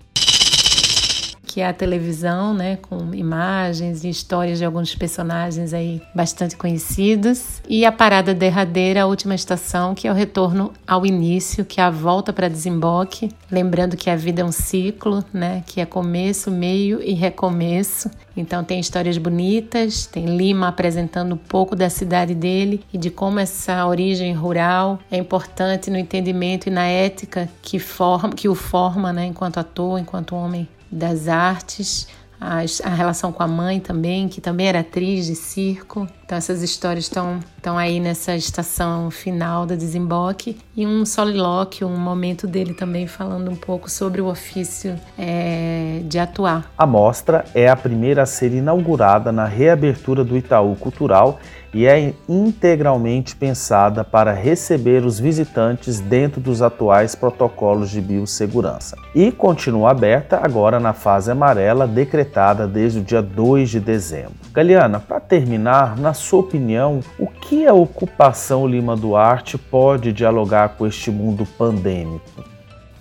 que 1.53 1.61
é 1.61 1.67
a 1.67 1.73
televisão, 1.75 2.55
né, 2.55 2.79
com 2.81 3.15
imagens 3.15 4.05
e 4.05 4.09
histórias 4.09 4.57
de 4.57 4.65
alguns 4.65 4.95
personagens 4.95 5.75
aí 5.75 6.01
bastante 6.15 6.57
conhecidos, 6.57 7.61
e 7.69 7.85
a 7.85 7.93
parada 7.93 8.33
derradeira, 8.33 9.03
a 9.03 9.07
última 9.07 9.35
estação, 9.35 9.95
que 9.95 10.09
é 10.09 10.11
o 10.11 10.15
retorno 10.15 10.73
ao 10.87 11.05
início, 11.05 11.63
que 11.63 11.79
é 11.79 11.85
a 11.85 11.91
volta 11.91 12.33
para 12.33 12.49
desemboque, 12.49 13.29
lembrando 13.51 13.99
que 13.99 14.09
a 14.09 14.17
vida 14.17 14.41
é 14.41 14.45
um 14.47 14.51
ciclo, 14.51 15.23
né, 15.31 15.63
que 15.67 15.79
é 15.79 15.85
começo, 15.85 16.51
meio 16.51 17.03
e 17.03 17.13
recomeço. 17.13 18.11
Então 18.35 18.65
tem 18.65 18.81
histórias 18.81 19.19
bonitas, 19.19 20.07
tem 20.07 20.35
Lima 20.35 20.69
apresentando 20.69 21.35
um 21.35 21.37
pouco 21.37 21.77
da 21.77 21.91
cidade 21.91 22.35
dele 22.35 22.83
e 22.91 22.97
de 22.97 23.11
como 23.11 23.39
essa 23.39 23.85
origem 23.87 24.33
rural 24.33 24.99
é 25.11 25.19
importante 25.19 25.91
no 25.91 25.99
entendimento 25.99 26.69
e 26.69 26.71
na 26.71 26.87
ética 26.87 27.47
que 27.61 27.79
forma, 27.79 28.31
que 28.31 28.49
o 28.49 28.55
forma, 28.55 29.13
né, 29.13 29.27
enquanto 29.27 29.59
ator, 29.59 29.99
enquanto 29.99 30.35
homem 30.35 30.67
das 30.93 31.27
artes, 31.27 32.07
a, 32.85 32.89
relação 32.89 33.31
com 33.31 33.43
a 33.43 33.49
mãe 33.49 33.79
também, 33.79 34.29
que 34.29 34.41
também 34.41 34.67
era 34.67 34.81
atriz 34.81 35.27
de 35.27 35.37
circo. 35.37 36.09
Então 36.25 36.37
essas 36.37 36.63
histórias 36.63 37.05
estão 37.05 37.39
estão 37.57 37.79
aí 37.79 38.01
nessa 38.01 38.35
estação 38.35 39.09
final 39.09 39.65
da 39.65 39.77
desemboque 39.77 40.59
e 40.77 40.85
um 40.85 41.07
solilóquio, 41.07 41.87
um 41.87 41.97
momento 41.97 42.45
dele 42.45 42.75
também 42.75 43.07
falando 43.07 43.49
um 43.49 43.55
pouco 43.55 43.89
sobre 43.89 44.21
o 44.21 44.27
ofício 44.27 44.99
é, 45.17 46.01
de 46.05 46.19
atuar. 46.19 46.69
A 46.77 46.85
mostra 46.85 47.45
é 47.55 47.69
a 47.69 47.77
primeira 47.77 48.23
a 48.23 48.27
ser 48.27 48.53
inaugurada 48.53 49.31
na 49.31 49.45
reabertura 49.45 50.25
do 50.25 50.37
Itaú 50.37 50.75
Cultural 50.75 51.39
e 51.75 51.87
é 51.87 52.13
integralmente 52.29 53.35
pensada 53.35 54.05
para 54.05 54.33
receber 54.33 55.05
os 55.05 55.19
visitantes 55.19 56.01
dentro 56.01 56.41
dos 56.41 56.61
atuais 56.61 57.15
protocolos 57.15 57.91
de 57.91 58.01
biossegurança. 58.01 58.97
E 59.15 59.33
continua 59.33 59.91
aberta 59.91 60.41
agora 60.43 60.79
na 60.79 60.93
fase 60.93 61.31
amarela, 61.31 61.87
decretada 61.87 62.67
desde 62.67 62.99
o 62.99 63.03
dia 63.03 63.23
2 63.23 63.71
de 63.71 63.81
dezembro. 63.81 64.35
Galiana, 64.53 65.01
para 65.01 65.21
terminar, 65.21 65.97
na 65.99 66.13
sua 66.13 66.41
opinião, 66.41 67.01
o 67.19 67.27
que 67.27 67.67
a 67.67 67.73
ocupação 67.73 68.67
Lima 68.67 68.95
Duarte 68.95 69.57
pode 69.57 70.13
dialogar 70.13 70.71
com 70.71 70.87
este 70.87 71.11
mundo 71.11 71.47
pandêmico? 71.57 72.45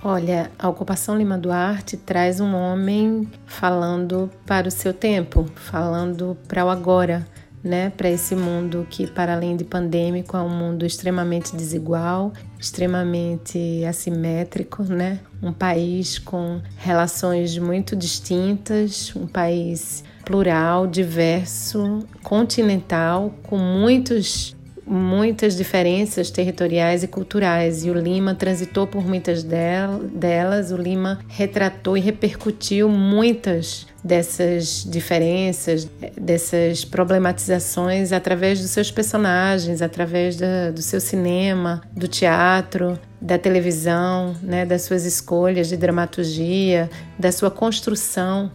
Olha, 0.03 0.49
a 0.57 0.67
ocupação 0.67 1.15
Lima 1.15 1.37
Duarte 1.37 1.95
traz 1.95 2.39
um 2.39 2.55
homem 2.55 3.29
falando 3.45 4.31
para 4.47 4.67
o 4.67 4.71
seu 4.71 4.93
tempo, 4.93 5.45
falando 5.53 6.35
para 6.47 6.65
o 6.65 6.69
agora 6.69 7.27
né, 7.63 7.91
para 7.91 8.09
esse 8.09 8.35
mundo 8.35 8.85
que, 8.89 9.07
para 9.07 9.33
além 9.33 9.55
de 9.55 9.63
pandêmico, 9.63 10.35
é 10.35 10.41
um 10.41 10.49
mundo 10.49 10.85
extremamente 10.85 11.55
desigual, 11.55 12.33
extremamente 12.59 13.83
assimétrico, 13.85 14.83
né? 14.83 15.19
Um 15.41 15.53
país 15.53 16.17
com 16.17 16.61
relações 16.77 17.57
muito 17.57 17.95
distintas, 17.95 19.15
um 19.15 19.27
país 19.27 20.03
plural, 20.25 20.87
diverso, 20.87 21.99
continental, 22.23 23.33
com 23.43 23.57
muitos 23.57 24.55
muitas 24.91 25.55
diferenças 25.55 26.29
territoriais 26.29 27.01
e 27.01 27.07
culturais, 27.07 27.85
e 27.85 27.89
o 27.89 27.93
Lima 27.93 28.35
transitou 28.35 28.85
por 28.85 29.07
muitas 29.07 29.41
delas. 29.41 30.71
O 30.71 30.75
Lima 30.75 31.19
retratou 31.29 31.95
e 31.95 32.01
repercutiu 32.01 32.89
muitas 32.89 33.87
dessas 34.03 34.83
diferenças, 34.85 35.87
dessas 36.19 36.83
problematizações 36.83 38.11
através 38.11 38.59
dos 38.59 38.71
seus 38.71 38.91
personagens, 38.91 39.81
através 39.81 40.35
da, 40.35 40.71
do 40.71 40.81
seu 40.81 40.99
cinema, 40.99 41.81
do 41.93 42.07
teatro, 42.07 42.99
da 43.21 43.37
televisão, 43.37 44.35
né, 44.43 44.65
das 44.65 44.81
suas 44.81 45.05
escolhas 45.05 45.69
de 45.69 45.77
dramaturgia, 45.77 46.89
da 47.17 47.31
sua 47.31 47.49
construção 47.49 48.51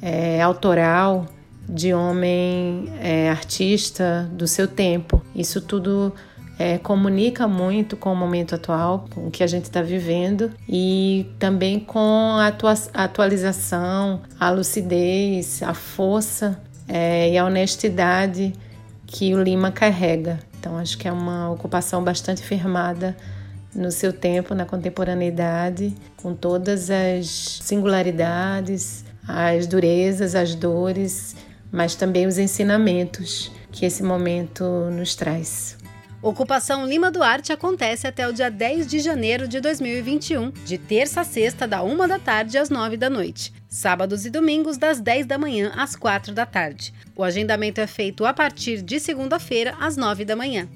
é, 0.00 0.40
autoral 0.40 1.26
de 1.68 1.94
homem 1.94 2.92
é, 3.00 3.30
artista 3.30 4.28
do 4.32 4.46
seu 4.46 4.68
tempo. 4.68 5.22
Isso 5.34 5.60
tudo 5.60 6.12
é, 6.58 6.78
comunica 6.78 7.48
muito 7.48 7.96
com 7.96 8.12
o 8.12 8.16
momento 8.16 8.54
atual, 8.54 9.06
com 9.12 9.26
o 9.26 9.30
que 9.30 9.42
a 9.42 9.46
gente 9.46 9.64
está 9.64 9.82
vivendo 9.82 10.52
e 10.68 11.26
também 11.38 11.80
com 11.80 12.36
a 12.38 12.48
atua 12.48 12.74
atualização, 12.92 14.22
a 14.38 14.50
lucidez, 14.50 15.62
a 15.62 15.74
força 15.74 16.60
é, 16.86 17.30
e 17.30 17.38
a 17.38 17.44
honestidade 17.44 18.52
que 19.06 19.34
o 19.34 19.42
Lima 19.42 19.70
carrega. 19.70 20.38
Então, 20.58 20.78
acho 20.78 20.96
que 20.96 21.06
é 21.06 21.12
uma 21.12 21.50
ocupação 21.50 22.02
bastante 22.02 22.42
firmada 22.42 23.16
no 23.74 23.90
seu 23.90 24.12
tempo, 24.12 24.54
na 24.54 24.64
contemporaneidade, 24.64 25.94
com 26.16 26.32
todas 26.34 26.90
as 26.90 27.60
singularidades, 27.62 29.04
as 29.26 29.66
durezas, 29.66 30.34
as 30.34 30.54
dores 30.54 31.34
mas 31.74 31.96
também 31.96 32.24
os 32.24 32.38
ensinamentos 32.38 33.50
que 33.72 33.84
esse 33.84 34.00
momento 34.00 34.64
nos 34.92 35.16
traz. 35.16 35.76
Ocupação 36.22 36.86
Lima 36.86 37.10
Duarte 37.10 37.52
acontece 37.52 38.06
até 38.06 38.28
o 38.28 38.32
dia 38.32 38.48
10 38.48 38.86
de 38.86 39.00
janeiro 39.00 39.48
de 39.48 39.60
2021, 39.60 40.52
de 40.64 40.78
terça 40.78 41.22
a 41.22 41.24
sexta, 41.24 41.66
da 41.66 41.82
1 41.82 42.08
da 42.08 42.18
tarde 42.18 42.56
às 42.56 42.70
9 42.70 42.96
da 42.96 43.10
noite. 43.10 43.52
Sábados 43.68 44.24
e 44.24 44.30
domingos, 44.30 44.78
das 44.78 45.00
10 45.00 45.26
da 45.26 45.36
manhã 45.36 45.72
às 45.76 45.96
4 45.96 46.32
da 46.32 46.46
tarde. 46.46 46.94
O 47.16 47.24
agendamento 47.24 47.80
é 47.80 47.86
feito 47.88 48.24
a 48.24 48.32
partir 48.32 48.80
de 48.80 49.00
segunda-feira, 49.00 49.74
às 49.80 49.96
9 49.96 50.24
da 50.24 50.36
manhã. 50.36 50.68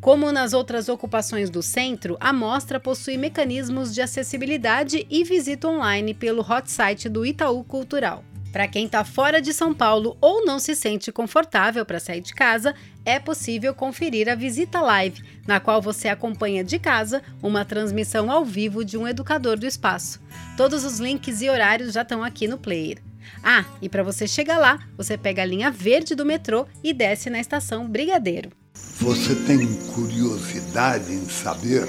Como 0.00 0.30
nas 0.30 0.52
outras 0.52 0.88
ocupações 0.88 1.50
do 1.50 1.62
centro, 1.62 2.16
a 2.20 2.32
mostra 2.32 2.78
possui 2.78 3.18
mecanismos 3.18 3.92
de 3.92 4.00
acessibilidade 4.00 5.04
e 5.10 5.24
visita 5.24 5.68
online 5.68 6.14
pelo 6.14 6.42
hot 6.42 6.70
site 6.70 7.08
do 7.08 7.26
Itaú 7.26 7.64
Cultural. 7.64 8.24
Para 8.54 8.68
quem 8.68 8.86
está 8.86 9.02
fora 9.02 9.42
de 9.42 9.52
São 9.52 9.74
Paulo 9.74 10.16
ou 10.20 10.46
não 10.46 10.60
se 10.60 10.76
sente 10.76 11.10
confortável 11.10 11.84
para 11.84 11.98
sair 11.98 12.20
de 12.20 12.32
casa, 12.32 12.72
é 13.04 13.18
possível 13.18 13.74
conferir 13.74 14.28
a 14.28 14.36
Visita 14.36 14.80
Live, 14.80 15.24
na 15.44 15.58
qual 15.58 15.82
você 15.82 16.06
acompanha 16.06 16.62
de 16.62 16.78
casa 16.78 17.20
uma 17.42 17.64
transmissão 17.64 18.30
ao 18.30 18.44
vivo 18.44 18.84
de 18.84 18.96
um 18.96 19.08
educador 19.08 19.58
do 19.58 19.66
espaço. 19.66 20.20
Todos 20.56 20.84
os 20.84 21.00
links 21.00 21.42
e 21.42 21.50
horários 21.50 21.92
já 21.92 22.02
estão 22.02 22.22
aqui 22.22 22.46
no 22.46 22.56
player. 22.56 22.98
Ah, 23.42 23.64
e 23.82 23.88
para 23.88 24.04
você 24.04 24.24
chegar 24.28 24.58
lá, 24.58 24.78
você 24.96 25.18
pega 25.18 25.42
a 25.42 25.46
linha 25.46 25.68
verde 25.68 26.14
do 26.14 26.24
metrô 26.24 26.64
e 26.80 26.92
desce 26.92 27.28
na 27.28 27.40
estação 27.40 27.88
Brigadeiro. 27.88 28.52
Você 29.00 29.34
tem 29.34 29.66
curiosidade 29.94 31.12
em 31.12 31.28
saber 31.28 31.88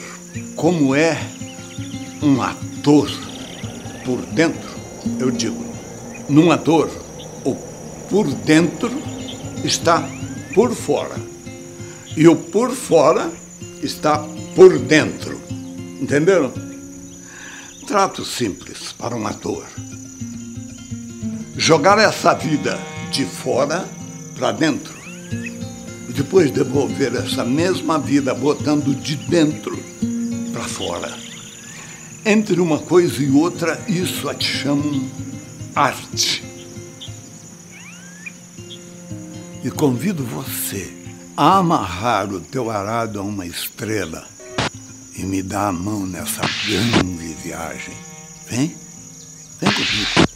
como 0.56 0.96
é 0.96 1.16
um 2.24 2.42
ator 2.42 3.08
por 4.04 4.26
dentro? 4.34 4.74
Eu 5.20 5.30
digo, 5.30 5.75
num 6.28 6.52
ator, 6.52 6.90
o 7.44 7.56
por 8.10 8.28
dentro 8.28 8.92
está 9.64 10.08
por 10.54 10.74
fora. 10.74 11.16
E 12.16 12.28
o 12.28 12.36
por 12.36 12.72
fora 12.72 13.32
está 13.82 14.20
por 14.56 14.78
dentro. 14.80 15.40
Entenderam? 16.02 16.52
Trato 17.88 18.26
simples 18.26 18.94
para 18.98 19.16
um 19.16 19.28
ator. 19.28 19.66
Jogar 21.58 22.00
essa 22.00 22.34
vida 22.34 22.80
de 23.12 23.26
fora 23.26 23.86
para 24.36 24.52
dentro. 24.52 24.94
Depois 26.10 26.50
devolver 26.52 27.14
essa 27.16 27.44
mesma 27.44 28.00
vida 28.00 28.34
botando 28.34 28.96
de 28.96 29.16
dentro 29.16 29.78
para 30.54 30.64
fora. 30.64 31.14
Entre 32.26 32.60
uma 32.60 32.80
coisa 32.80 33.22
e 33.22 33.30
outra, 33.30 33.80
isso 33.88 34.28
a 34.28 34.34
te 34.34 34.48
chamam 34.48 35.04
arte. 35.76 36.42
E 39.62 39.70
convido 39.70 40.24
você 40.24 40.90
a 41.36 41.58
amarrar 41.58 42.32
o 42.32 42.40
teu 42.40 42.70
arado 42.70 43.20
a 43.20 43.24
uma 43.24 43.46
estrela 43.46 44.24
e 45.18 45.26
me 45.26 45.44
dar 45.44 45.68
a 45.68 45.72
mão 45.74 46.06
nessa 46.06 46.44
grande 46.66 47.34
viagem. 47.44 47.94
Vem, 48.48 48.74
vem 49.60 49.72
comigo. 49.74 50.36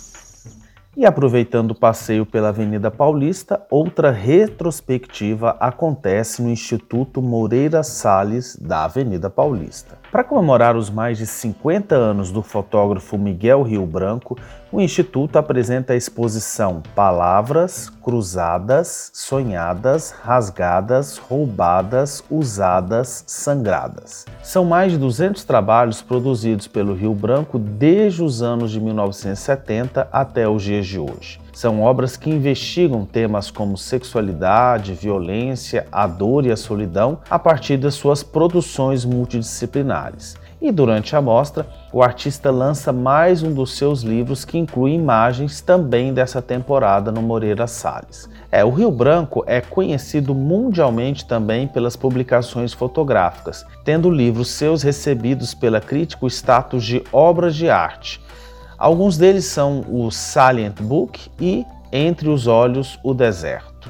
E 0.98 1.06
aproveitando 1.06 1.72
o 1.72 1.80
passeio 1.80 2.26
pela 2.26 2.50
Avenida 2.50 2.92
Paulista, 2.92 3.66
outra 3.70 4.12
retrospectiva 4.12 5.52
acontece 5.58 6.42
no 6.42 6.50
Instituto 6.50 7.22
Moreira 7.22 7.82
Salles 7.84 8.58
da 8.58 8.84
Avenida 8.84 9.30
Paulista. 9.30 9.99
Para 10.12 10.24
comemorar 10.24 10.76
os 10.76 10.90
mais 10.90 11.20
de 11.20 11.28
50 11.28 11.94
anos 11.94 12.32
do 12.32 12.42
fotógrafo 12.42 13.16
Miguel 13.16 13.62
Rio 13.62 13.86
Branco, 13.86 14.36
o 14.72 14.82
Instituto 14.82 15.38
apresenta 15.38 15.94
a 15.94 15.96
exposição 15.96 16.82
Palavras 16.96 17.90
Cruzadas, 18.04 19.12
Sonhadas, 19.14 20.10
Rasgadas, 20.10 21.20
Roubadas, 21.20 22.24
Usadas, 22.28 23.24
Sangradas. 23.28 24.26
São 24.42 24.66
mais 24.66 24.94
de 24.94 24.98
200 24.98 25.44
trabalhos 25.44 26.02
produzidos 26.02 26.68
pelo 26.68 26.96
Rio 26.96 27.14
Branco 27.14 27.60
desde 27.60 28.24
os 28.24 28.42
anos 28.42 28.72
de 28.72 28.82
1970 28.82 30.10
até 30.12 30.50
os 30.50 30.64
dias 30.64 30.88
de 30.88 30.98
hoje. 30.98 31.40
São 31.60 31.82
obras 31.82 32.16
que 32.16 32.30
investigam 32.30 33.04
temas 33.04 33.52
como 33.52 33.78
sexualidade, 33.78 34.94
violência, 34.94 35.86
a 35.92 36.08
dor 36.08 36.46
e 36.46 36.52
a 36.54 36.56
solidão 36.56 37.20
a 37.30 37.38
partir 37.38 37.76
das 37.76 37.96
suas 37.96 38.24
produções 38.24 39.04
multidisciplinares. 39.04 40.38
E 40.62 40.72
durante 40.72 41.18
a 41.18 41.22
mostra, 41.22 41.68
o 41.92 42.02
artista 42.02 42.50
lança 42.50 42.94
mais 42.94 43.44
um 43.44 43.54
dos 43.54 43.76
seus 43.76 44.04
livros 44.04 44.46
que 44.46 44.58
inclui 44.58 44.94
imagens 44.94 45.60
também 45.60 46.14
dessa 46.14 46.42
temporada 46.42 47.12
no 47.12 47.22
Moreira 47.22 47.68
Salles. 47.68 48.30
É, 48.50 48.64
o 48.64 48.70
Rio 48.70 48.90
Branco 48.90 49.44
é 49.46 49.60
conhecido 49.60 50.34
mundialmente 50.34 51.26
também 51.26 51.68
pelas 51.68 51.98
publicações 51.98 52.72
fotográficas, 52.72 53.66
tendo 53.84 54.10
livros 54.10 54.48
seus 54.48 54.82
recebidos 54.82 55.54
pela 55.54 55.82
crítica 55.82 56.24
o 56.26 56.30
status 56.30 56.86
de 56.86 57.04
obras 57.12 57.54
de 57.54 57.70
arte, 57.70 58.22
Alguns 58.80 59.18
deles 59.18 59.44
são 59.44 59.82
o 59.90 60.10
Salient 60.10 60.82
Book 60.82 61.30
e 61.38 61.66
Entre 61.92 62.30
os 62.30 62.48
Olhos, 62.48 62.98
o 63.04 63.14
Deserto. 63.14 63.90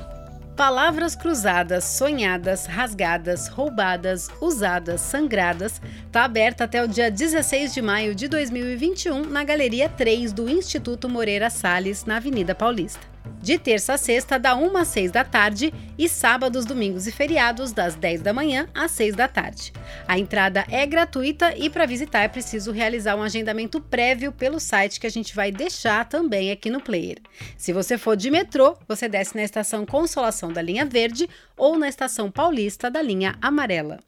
Palavras 0.58 1.16
cruzadas, 1.16 1.84
sonhadas, 1.84 2.66
rasgadas, 2.66 3.48
roubadas, 3.48 4.30
usadas, 4.42 5.00
sangradas, 5.00 5.80
está 6.08 6.24
aberta 6.24 6.64
até 6.64 6.84
o 6.84 6.88
dia 6.88 7.12
16 7.12 7.72
de 7.72 7.84
maio 7.84 8.16
de 8.16 8.28
2021 8.28 9.30
na 9.30 9.44
Galeria 9.44 9.88
3 9.88 10.34
do 10.34 10.50
Instituto 10.50 11.08
Moreira 11.08 11.52
Salles, 11.52 12.04
na 12.04 12.18
Avenida 12.18 12.56
Paulista. 12.56 13.19
De 13.42 13.58
terça 13.58 13.94
a 13.94 13.98
sexta, 13.98 14.38
da 14.38 14.56
1 14.56 14.78
às 14.78 14.88
6 14.90 15.12
da 15.12 15.24
tarde, 15.24 15.74
e 15.98 16.08
sábados, 16.10 16.66
domingos 16.66 17.08
e 17.08 17.12
feriados, 17.12 17.72
das 17.72 17.96
10 17.96 18.22
da 18.22 18.34
manhã 18.34 18.68
às 18.74 18.92
6 18.92 19.16
da 19.16 19.28
tarde. 19.28 19.72
A 20.08 20.18
entrada 20.18 20.66
é 20.70 20.86
gratuita 20.86 21.56
e 21.58 21.70
para 21.70 21.86
visitar 21.86 22.22
é 22.22 22.28
preciso 22.28 22.72
realizar 22.72 23.16
um 23.16 23.24
agendamento 23.24 23.80
prévio 23.80 24.32
pelo 24.32 24.60
site 24.60 25.00
que 25.00 25.08
a 25.08 25.12
gente 25.12 25.36
vai 25.36 25.52
deixar 25.52 26.06
também 26.06 26.52
aqui 26.52 26.70
no 26.70 26.82
player. 26.82 27.18
Se 27.58 27.72
você 27.72 27.98
for 27.98 28.16
de 28.16 28.30
metrô, 28.30 28.78
você 28.88 29.08
desce 29.08 29.36
na 29.36 29.44
estação 29.44 29.86
Consolação 29.86 30.52
da 30.52 30.62
linha 30.62 30.86
verde 30.86 31.30
ou 31.56 31.78
na 31.78 31.88
estação 31.88 32.30
Paulista 32.30 32.90
da 32.90 33.02
linha 33.02 33.36
amarela. 33.42 34.00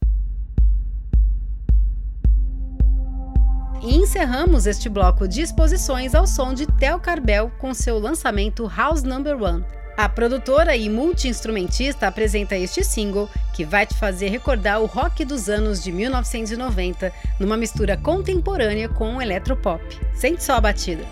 E 3.84 3.96
encerramos 3.96 4.68
este 4.68 4.88
bloco 4.88 5.28
de 5.28 5.42
exposições 5.42 6.14
ao 6.14 6.28
som 6.28 6.54
de 6.54 6.68
Tel 6.68 7.00
Carbel 7.00 7.52
com 7.58 7.74
seu 7.74 7.98
lançamento 7.98 8.68
House 8.68 9.02
Number 9.02 9.42
One. 9.42 9.66
A 9.98 10.08
produtora 10.08 10.76
e 10.76 10.88
multi-instrumentista 10.88 12.08
apresenta 12.08 12.56
este 12.56 12.84
single 12.84 13.28
que 13.54 13.66
vai 13.66 13.86
te 13.86 13.96
fazer 13.96 14.30
recordar 14.30 14.82
o 14.82 14.86
rock 14.86 15.26
dos 15.26 15.50
anos 15.50 15.84
de 15.84 15.92
1990 15.92 17.12
numa 17.40 17.58
mistura 17.58 17.98
contemporânea 17.98 18.88
com 18.88 19.16
o 19.16 19.22
eletropop. 19.22 19.84
Sente 20.14 20.44
só 20.44 20.54
a 20.54 20.62
batida. 20.62 21.04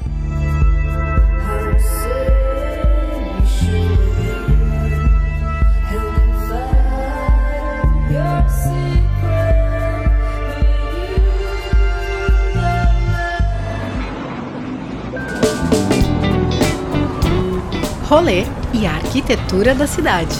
Rolê 18.09 18.43
e 18.73 18.87
a 18.87 18.93
arquitetura 18.95 19.75
da 19.75 19.85
cidade. 19.85 20.35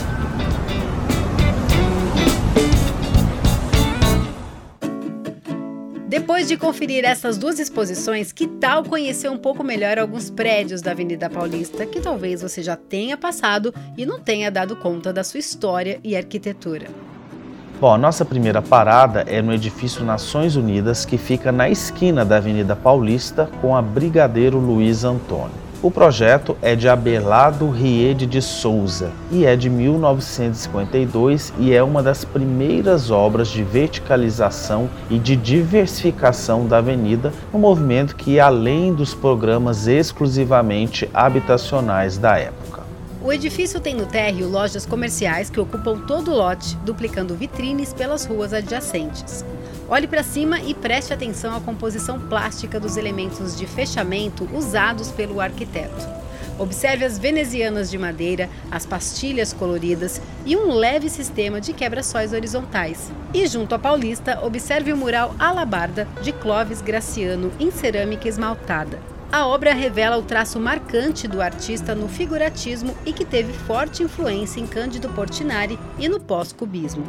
Depois 6.07 6.47
de 6.47 6.57
conferir 6.57 7.05
essas 7.05 7.37
duas 7.37 7.59
exposições, 7.59 8.31
que 8.31 8.47
tal 8.47 8.83
conhecer 8.83 9.29
um 9.29 9.37
pouco 9.37 9.63
melhor 9.63 9.99
alguns 9.99 10.31
prédios 10.31 10.81
da 10.81 10.89
Avenida 10.91 11.29
Paulista 11.29 11.85
que 11.85 12.01
talvez 12.01 12.41
você 12.41 12.63
já 12.63 12.75
tenha 12.75 13.15
passado 13.15 13.71
e 13.95 14.03
não 14.03 14.19
tenha 14.19 14.49
dado 14.49 14.75
conta 14.75 15.13
da 15.13 15.23
sua 15.23 15.39
história 15.39 15.99
e 16.03 16.17
arquitetura? 16.17 16.87
Bom, 17.79 17.93
a 17.93 17.99
nossa 17.99 18.25
primeira 18.25 18.63
parada 18.63 19.23
é 19.27 19.43
no 19.43 19.53
edifício 19.53 20.03
Nações 20.03 20.55
Unidas, 20.55 21.05
que 21.05 21.19
fica 21.19 21.51
na 21.51 21.69
esquina 21.69 22.25
da 22.25 22.37
Avenida 22.37 22.75
Paulista 22.75 23.47
com 23.61 23.75
a 23.75 23.81
Brigadeiro 23.81 24.57
Luiz 24.57 25.03
Antônio. 25.03 25.68
O 25.81 25.89
projeto 25.89 26.57
é 26.61 26.75
de 26.75 26.89
Abelardo 26.89 27.69
Riede 27.69 28.25
de 28.25 28.41
Souza 28.41 29.13
e 29.31 29.45
é 29.45 29.55
de 29.55 29.69
1952 29.69 31.53
e 31.57 31.71
é 31.73 31.81
uma 31.81 32.03
das 32.03 32.25
primeiras 32.25 33.09
obras 33.09 33.47
de 33.47 33.63
verticalização 33.63 34.89
e 35.09 35.17
de 35.17 35.37
diversificação 35.37 36.67
da 36.67 36.79
avenida, 36.79 37.31
um 37.53 37.59
movimento 37.59 38.17
que 38.17 38.41
além 38.41 38.93
dos 38.93 39.13
programas 39.13 39.87
exclusivamente 39.87 41.09
habitacionais 41.13 42.17
da 42.17 42.37
época. 42.37 42.83
O 43.23 43.31
edifício 43.31 43.79
tem 43.79 43.95
no 43.95 44.05
térreo 44.05 44.49
lojas 44.49 44.85
comerciais 44.85 45.49
que 45.49 45.61
ocupam 45.61 45.97
todo 45.99 46.31
o 46.31 46.35
lote, 46.35 46.75
duplicando 46.85 47.35
vitrines 47.35 47.93
pelas 47.93 48.25
ruas 48.25 48.51
adjacentes. 48.51 49.45
Olhe 49.91 50.05
para 50.05 50.21
cima 50.21 50.59
e 50.59 50.75
preste 50.75 51.11
atenção 51.11 51.55
à 51.55 51.59
composição 51.59 52.19
plástica 52.19 52.79
dos 52.79 52.95
elementos 52.95 53.57
de 53.57 53.65
fechamento 53.65 54.47
usados 54.53 55.09
pelo 55.09 55.41
arquiteto. 55.41 56.07
Observe 56.59 57.05
as 57.05 57.17
venezianas 57.17 57.89
de 57.89 57.97
madeira, 57.97 58.47
as 58.69 58.85
pastilhas 58.85 59.51
coloridas 59.51 60.21
e 60.45 60.55
um 60.55 60.73
leve 60.73 61.09
sistema 61.09 61.59
de 61.59 61.73
quebra-sóis 61.73 62.33
horizontais. 62.33 63.11
E 63.33 63.47
junto 63.47 63.73
à 63.73 63.79
Paulista, 63.79 64.39
observe 64.43 64.93
o 64.93 64.97
mural 64.97 65.33
Alabarda 65.39 66.07
de 66.21 66.33
Clóvis 66.33 66.81
Graciano 66.81 67.51
em 67.59 67.71
cerâmica 67.71 68.27
esmaltada. 68.27 68.99
A 69.31 69.47
obra 69.47 69.73
revela 69.73 70.17
o 70.17 70.23
traço 70.23 70.59
marcante 70.59 71.27
do 71.27 71.41
artista 71.41 71.95
no 71.95 72.07
figuratismo 72.07 72.95
e 73.05 73.13
que 73.13 73.25
teve 73.25 73.53
forte 73.53 74.03
influência 74.03 74.59
em 74.59 74.67
Cândido 74.67 75.09
Portinari 75.09 75.79
e 75.97 76.09
no 76.09 76.19
pós-cubismo. 76.19 77.05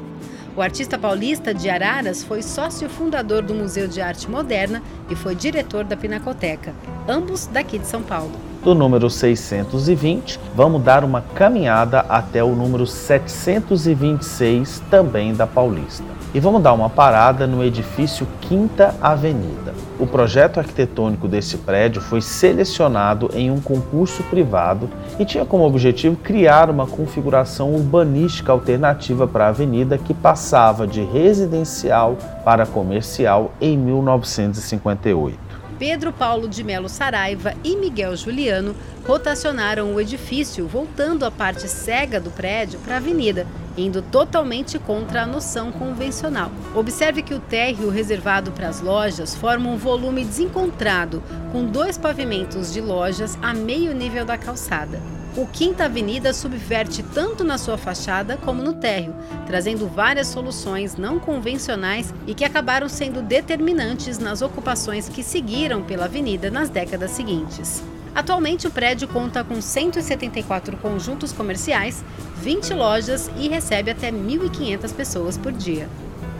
O 0.61 0.63
artista 0.63 0.99
paulista 0.99 1.55
de 1.55 1.71
Araras 1.71 2.23
foi 2.23 2.43
sócio 2.43 2.87
fundador 2.87 3.41
do 3.41 3.55
Museu 3.55 3.89
de 3.89 4.03
Arte 4.03 4.31
Moderna 4.31 4.83
e 5.09 5.17
foi 5.17 5.35
diretor 5.35 5.85
da 5.85 5.97
Pinacoteca, 5.97 6.75
ambos 7.09 7.47
daqui 7.47 7.79
de 7.79 7.87
São 7.87 8.03
Paulo. 8.03 8.50
Do 8.63 8.75
número 8.75 9.09
620, 9.09 10.39
vamos 10.55 10.83
dar 10.83 11.03
uma 11.03 11.23
caminhada 11.35 12.01
até 12.01 12.45
o 12.45 12.55
número 12.55 12.87
726, 12.87 14.83
também 14.91 15.33
da 15.33 15.47
Paulista. 15.47 16.05
E 16.35 16.41
vamos 16.41 16.63
dar 16.63 16.75
uma 16.75 16.91
parada 16.91 17.47
no 17.47 17.65
edifício 17.65 18.29
Quinta 18.43 18.95
Avenida. 19.01 19.73
O 19.99 20.07
projeto 20.07 20.61
arquitetônico 20.61 21.27
desse 21.27 21.57
prédio 21.57 22.03
foi 22.03 22.21
selecionado 22.21 23.31
em 23.33 23.51
um 23.51 23.63
concurso 23.63 24.23
privado 24.25 24.91
e 25.19 25.25
tinha 25.25 25.47
como 25.47 25.65
objetivo 25.65 26.17
criar 26.17 26.69
uma 26.69 26.87
configuração 26.87 27.75
urbanística 27.75 28.53
alternativa 28.53 29.27
para 29.27 29.47
a 29.47 29.49
avenida 29.49 29.97
que 29.97 30.13
passava 30.13 30.87
de 30.87 31.03
residencial 31.03 32.19
para 32.45 32.67
comercial 32.67 33.53
em 33.59 33.79
1958. 33.79 35.50
Pedro 35.81 36.13
Paulo 36.13 36.47
de 36.47 36.63
Melo 36.63 36.91
Saraiva 36.91 37.55
e 37.65 37.75
Miguel 37.75 38.15
Juliano 38.15 38.77
rotacionaram 39.07 39.95
o 39.95 40.01
edifício, 40.01 40.67
voltando 40.67 41.25
a 41.25 41.31
parte 41.31 41.69
cega 41.69 42.21
do 42.21 42.31
prédio 42.31 42.79
para 42.81 42.95
a 42.95 42.97
avenida, 42.99 43.47
indo 43.77 44.03
totalmente 44.03 44.79
contra 44.79 45.23
a 45.23 45.27
noção 45.27 45.73
convencional. 45.73 46.51
Observe 46.75 47.23
que 47.23 47.35
o 47.35 47.41
térreo 47.41 47.91
reservado 47.91 48.53
para 48.53 48.69
as 48.69 48.81
lojas 48.81 49.35
forma 49.35 49.71
um 49.71 49.77
volume 49.77 50.25
desencontrado, 50.25 51.23
com 51.53 51.65
dois 51.65 51.97
pavimentos 51.97 52.73
de 52.73 52.81
lojas 52.81 53.39
a 53.41 53.55
meio 53.55 53.95
nível 53.95 54.25
da 54.25 54.37
calçada. 54.37 55.01
O 55.37 55.47
Quinta 55.47 55.85
Avenida 55.85 56.35
subverte 56.35 57.05
tanto 57.05 57.45
na 57.45 57.57
sua 57.57 57.79
fachada 57.79 58.37
como 58.37 58.63
no 58.63 58.75
térreo, 58.75 59.15
trazendo 59.47 59.87
várias 59.87 60.27
soluções 60.27 60.97
não 60.97 61.21
convencionais 61.21 62.13
e 62.27 62.35
que 62.35 62.45
acabaram 62.45 62.89
sendo 62.89 63.23
determinantes 63.23 64.19
nas 64.19 64.43
ocupações 64.43 65.09
que 65.09 65.23
seguiram 65.23 65.85
pela 65.85 66.07
avenida 66.07 66.51
nas 66.51 66.69
décadas 66.69 67.13
seguintes. 67.13 67.81
Atualmente, 68.15 68.67
o 68.67 68.71
prédio 68.71 69.07
conta 69.07 69.45
com 69.45 69.61
174 69.61 70.77
conjuntos 70.79 71.33
comerciais, 71.33 72.05
20 72.43 72.75
lojas 72.75 73.31
e 73.39 73.49
recebe 73.49 73.91
até 73.91 74.11
1.500 74.11 74.95
pessoas 74.95 75.39
por 75.39 75.53
dia. 75.53 75.89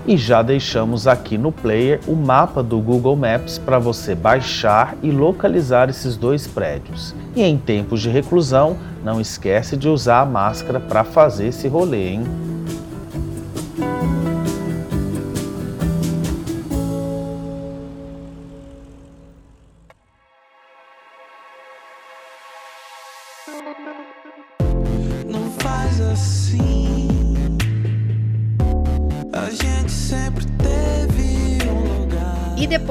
E 0.07 0.17
já 0.17 0.43
deixamos 0.43 1.07
aqui 1.07 1.37
no 1.39 1.53
player 1.53 2.01
o 2.07 2.17
mapa 2.17 2.63
do 2.63 2.81
Google 2.81 3.15
Maps 3.15 3.59
para 3.59 3.79
você 3.79 4.15
baixar 4.15 4.97
e 5.03 5.11
localizar 5.11 5.89
esses 5.89 6.17
dois 6.17 6.47
prédios. 6.47 7.15
E 7.37 7.43
em 7.43 7.57
tempos 7.57 8.01
de 8.01 8.09
reclusão, 8.09 8.77
não 9.05 9.21
esquece 9.21 9.77
de 9.77 9.89
usar 9.89 10.21
a 10.21 10.27
máscara 10.27 10.81
para 10.81 11.05
fazer 11.05 11.49
esse 11.49 11.69
rolê, 11.69 12.09
hein? 12.09 12.50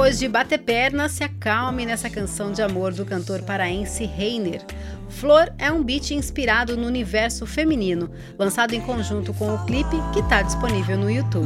Depois 0.09 0.17
de 0.17 0.27
bater 0.27 0.57
perna, 0.57 1.07
se 1.07 1.23
acalme 1.23 1.85
nessa 1.85 2.09
canção 2.09 2.51
de 2.51 2.63
amor 2.63 2.91
do 2.91 3.05
cantor 3.05 3.43
paraense 3.43 4.05
Reiner. 4.05 4.65
Flor 5.07 5.53
é 5.59 5.71
um 5.71 5.83
beat 5.83 6.09
inspirado 6.09 6.75
no 6.75 6.87
universo 6.87 7.45
feminino, 7.45 8.09
lançado 8.35 8.73
em 8.73 8.81
conjunto 8.81 9.35
com 9.35 9.53
o 9.53 9.65
clipe 9.65 9.95
que 10.11 10.19
está 10.19 10.41
disponível 10.41 10.97
no 10.97 11.11
YouTube. 11.11 11.45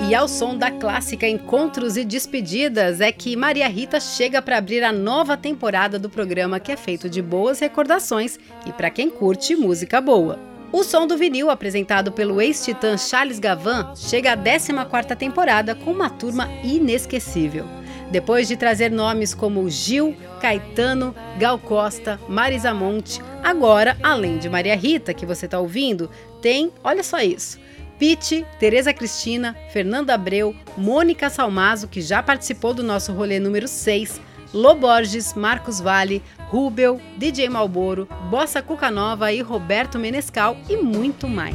E 0.09 0.15
ao 0.15 0.29
som 0.29 0.57
da 0.57 0.71
clássica 0.71 1.27
Encontros 1.27 1.97
e 1.97 2.05
Despedidas 2.05 3.01
é 3.01 3.11
que 3.11 3.37
Maria 3.37 3.69
Rita 3.69 4.01
chega 4.01 4.43
para 4.43 4.59
abrir 4.59 4.83
a 4.83 4.93
nova 4.93 5.37
temporada 5.37 5.99
do 5.99 6.11
programa 6.11 6.61
que 6.61 6.73
é 6.73 6.77
feito 6.77 7.09
de 7.09 7.23
boas 7.23 7.61
recordações 7.61 8.39
e 8.67 8.73
para 8.73 8.91
quem 8.91 9.09
curte 9.11 9.57
música 9.57 10.01
boa. 10.01 10.39
O 10.73 10.83
som 10.83 11.07
do 11.07 11.19
vinil, 11.19 11.51
apresentado 11.51 12.11
pelo 12.11 12.41
ex-titã 12.41 12.97
Charles 12.97 13.39
Gavan, 13.39 13.95
chega 13.95 14.33
à 14.33 14.37
14ª 14.37 15.15
temporada 15.15 15.75
com 15.75 15.91
uma 15.91 16.09
turma 16.09 16.49
inesquecível. 16.65 17.67
Depois 18.11 18.49
de 18.49 18.57
trazer 18.57 18.91
nomes 18.91 19.35
como 19.35 19.69
Gil, 19.69 20.17
Caetano, 20.41 21.15
Gal 21.39 21.59
Costa, 21.59 22.19
Marisa 22.29 22.73
Monte, 22.73 23.21
agora, 23.43 23.97
além 24.03 24.39
de 24.39 24.49
Maria 24.49 24.77
Rita, 24.77 25.15
que 25.15 25.27
você 25.27 25.45
está 25.45 25.59
ouvindo, 25.59 26.11
tem, 26.41 26.71
olha 26.83 27.03
só 27.03 27.21
isso, 27.21 27.59
Pete, 28.03 28.45
Tereza 28.59 28.93
Cristina, 28.93 29.57
Fernanda 29.73 30.12
Abreu, 30.12 30.57
Mônica 30.77 31.31
Salmazo, 31.31 31.87
que 31.87 32.01
já 32.01 32.21
participou 32.21 32.75
do 32.75 32.83
nosso 32.83 33.12
rolê 33.12 33.38
número 33.38 33.69
6, 33.69 34.21
Loborges, 34.53 35.35
Marcos 35.35 35.79
Vale, 35.79 36.21
Rubel, 36.49 37.01
DJ 37.17 37.49
Malboro, 37.49 38.09
Bossa 38.29 38.61
Cuca 38.61 38.91
Nova 38.91 39.33
e 39.33 39.41
Roberto 39.41 40.01
Menescal 40.01 40.57
e 40.69 40.77
muito 40.79 41.29
mais. 41.29 41.55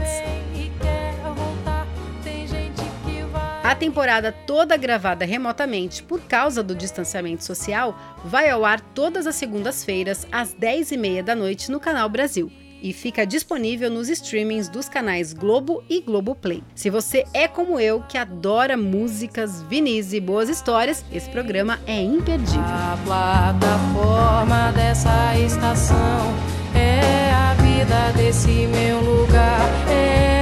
A 3.62 3.76
temporada 3.76 4.32
toda 4.32 4.78
gravada 4.78 5.26
remotamente 5.26 6.02
por 6.02 6.22
causa 6.22 6.64
do 6.64 6.74
distanciamento 6.74 7.44
social 7.44 7.94
vai 8.24 8.50
ao 8.50 8.64
ar 8.64 8.80
todas 8.80 9.28
as 9.28 9.36
segundas-feiras 9.36 10.26
às 10.32 10.56
10h30 10.56 11.24
da 11.24 11.36
noite 11.36 11.70
no 11.70 11.78
Canal 11.78 12.08
Brasil 12.08 12.50
e 12.82 12.94
fica 12.94 13.26
disponível 13.26 13.90
nos 13.90 14.10
streamings 14.10 14.70
dos 14.70 14.88
canais 14.88 15.34
Globo 15.34 15.84
e 15.90 16.02
Globoplay. 16.02 16.64
Se 16.76 16.90
você 16.90 17.26
é 17.34 17.48
como 17.48 17.80
eu, 17.80 18.02
que 18.02 18.18
adora 18.18 18.78
músicas, 18.78 19.62
vinis 19.64 20.14
e 20.14 20.20
boas 20.20 20.50
histórias, 20.50 21.04
esse 21.12 21.30
programa 21.30 21.80
é 21.86 22.02
imperdível. 22.02 22.62
A 22.62 22.98
plataforma 23.06 24.72
dessa 24.72 25.38
estação 25.38 26.34
é 26.76 27.32
a 27.32 27.54
vida 27.56 28.12
desse 28.16 28.68
meu 28.68 29.00
lugar, 29.02 29.60
é 29.90 30.37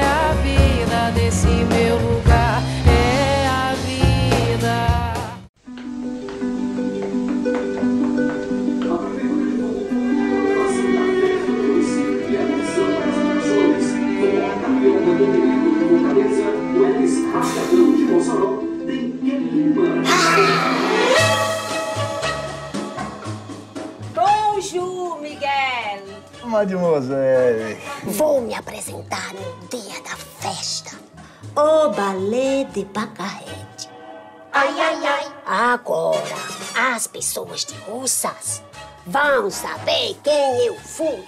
Mademoiselle. 26.56 27.78
Vou 28.06 28.40
me 28.40 28.56
apresentar 28.56 29.34
no 29.34 29.68
dia 29.68 30.02
da 30.02 30.16
festa. 30.16 30.96
O 31.54 31.90
balé 31.90 32.64
de 32.74 32.86
Pacarrete. 32.86 33.90
Ai, 34.54 34.80
ai, 34.80 35.06
ai. 35.06 35.26
Agora, 35.46 36.18
as 36.94 37.08
pessoas 37.08 37.66
de 37.66 37.76
Russas 37.80 38.64
vão 39.06 39.50
saber 39.50 40.16
quem 40.24 40.66
eu 40.66 40.76
fui. 40.76 41.26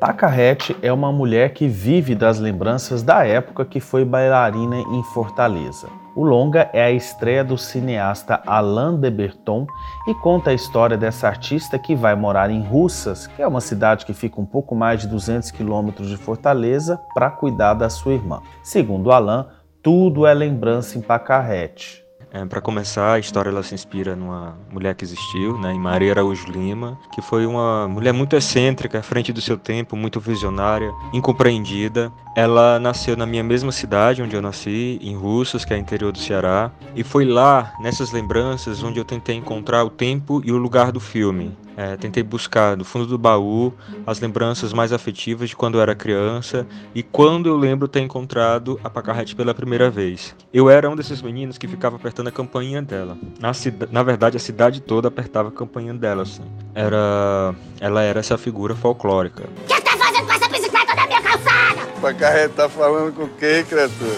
Pacarrete 0.00 0.74
é 0.80 0.90
uma 0.90 1.12
mulher 1.12 1.52
que 1.52 1.68
vive 1.68 2.14
das 2.14 2.38
lembranças 2.38 3.02
da 3.02 3.26
época 3.26 3.66
que 3.66 3.80
foi 3.80 4.02
bailarina 4.02 4.78
em 4.78 5.02
Fortaleza. 5.12 5.90
O 6.18 6.24
longa 6.24 6.68
é 6.72 6.82
a 6.82 6.90
estreia 6.90 7.44
do 7.44 7.56
cineasta 7.56 8.42
Alain 8.44 8.96
de 8.96 9.08
Berton 9.08 9.68
e 10.08 10.14
conta 10.14 10.50
a 10.50 10.52
história 10.52 10.98
dessa 10.98 11.28
artista 11.28 11.78
que 11.78 11.94
vai 11.94 12.16
morar 12.16 12.50
em 12.50 12.60
Russas, 12.60 13.28
que 13.28 13.40
é 13.40 13.46
uma 13.46 13.60
cidade 13.60 14.04
que 14.04 14.12
fica 14.12 14.40
um 14.40 14.44
pouco 14.44 14.74
mais 14.74 15.02
de 15.02 15.06
200 15.06 15.52
quilômetros 15.52 16.08
de 16.08 16.16
Fortaleza, 16.16 17.00
para 17.14 17.30
cuidar 17.30 17.74
da 17.74 17.88
sua 17.88 18.14
irmã. 18.14 18.42
Segundo 18.64 19.12
Alain, 19.12 19.44
tudo 19.80 20.26
é 20.26 20.34
lembrança 20.34 20.98
em 20.98 21.00
Pacarrete. 21.00 22.07
É, 22.30 22.44
para 22.44 22.60
começar, 22.60 23.14
a 23.14 23.18
história 23.18 23.48
ela 23.48 23.62
se 23.62 23.74
inspira 23.74 24.14
numa 24.14 24.54
mulher 24.70 24.94
que 24.94 25.02
existiu, 25.02 25.58
né, 25.58 25.72
em 25.72 25.78
Maria 25.78 26.12
Araújo 26.12 26.46
Lima, 26.50 26.98
que 27.14 27.22
foi 27.22 27.46
uma 27.46 27.88
mulher 27.88 28.12
muito 28.12 28.36
excêntrica, 28.36 28.98
à 28.98 29.02
frente 29.02 29.32
do 29.32 29.40
seu 29.40 29.56
tempo, 29.56 29.96
muito 29.96 30.20
visionária, 30.20 30.92
incompreendida. 31.12 32.12
Ela 32.36 32.78
nasceu 32.78 33.16
na 33.16 33.24
minha 33.24 33.42
mesma 33.42 33.72
cidade, 33.72 34.22
onde 34.22 34.36
eu 34.36 34.42
nasci, 34.42 34.98
em 35.02 35.16
Russos, 35.16 35.64
que 35.64 35.72
é 35.72 35.78
interior 35.78 36.12
do 36.12 36.18
Ceará, 36.18 36.70
e 36.94 37.02
foi 37.02 37.24
lá, 37.24 37.72
nessas 37.80 38.12
lembranças, 38.12 38.82
onde 38.82 38.98
eu 38.98 39.04
tentei 39.04 39.34
encontrar 39.34 39.82
o 39.84 39.90
tempo 39.90 40.42
e 40.44 40.52
o 40.52 40.58
lugar 40.58 40.92
do 40.92 41.00
filme. 41.00 41.56
É, 41.78 41.96
tentei 41.96 42.24
buscar 42.24 42.76
no 42.76 42.84
fundo 42.84 43.06
do 43.06 43.16
baú 43.16 43.72
as 44.04 44.18
lembranças 44.18 44.72
mais 44.72 44.92
afetivas 44.92 45.48
de 45.48 45.54
quando 45.54 45.76
eu 45.76 45.80
era 45.80 45.94
criança 45.94 46.66
e 46.92 47.04
quando 47.04 47.48
eu 47.48 47.56
lembro 47.56 47.86
ter 47.86 48.00
encontrado 48.00 48.80
a 48.82 48.90
Pacarrete 48.90 49.36
pela 49.36 49.54
primeira 49.54 49.88
vez. 49.88 50.34
Eu 50.52 50.68
era 50.68 50.90
um 50.90 50.96
desses 50.96 51.22
meninos 51.22 51.56
que 51.56 51.68
ficava 51.68 51.94
apertando 51.94 52.26
a 52.26 52.32
campainha 52.32 52.82
dela. 52.82 53.16
Na, 53.38 53.52
na 53.92 54.02
verdade, 54.02 54.36
a 54.36 54.40
cidade 54.40 54.80
toda 54.80 55.06
apertava 55.06 55.50
a 55.50 55.52
campainha 55.52 55.94
dela. 55.94 56.24
Assim. 56.24 56.42
Era, 56.74 57.54
ela 57.78 58.02
era 58.02 58.18
essa 58.18 58.36
figura 58.36 58.74
folclórica. 58.74 59.44
O 59.44 59.72
que 59.72 59.80
tá 59.80 59.96
fazendo 59.96 60.26
com 60.26 60.32
essa 60.32 60.48
bicicleta 60.48 60.96
na 60.96 61.06
minha 61.06 61.22
calçada? 61.22 61.86
Pacarrete 62.02 62.54
tá 62.54 62.68
falando 62.68 63.14
com 63.14 63.28
quem, 63.28 63.64
criatura? 63.64 64.16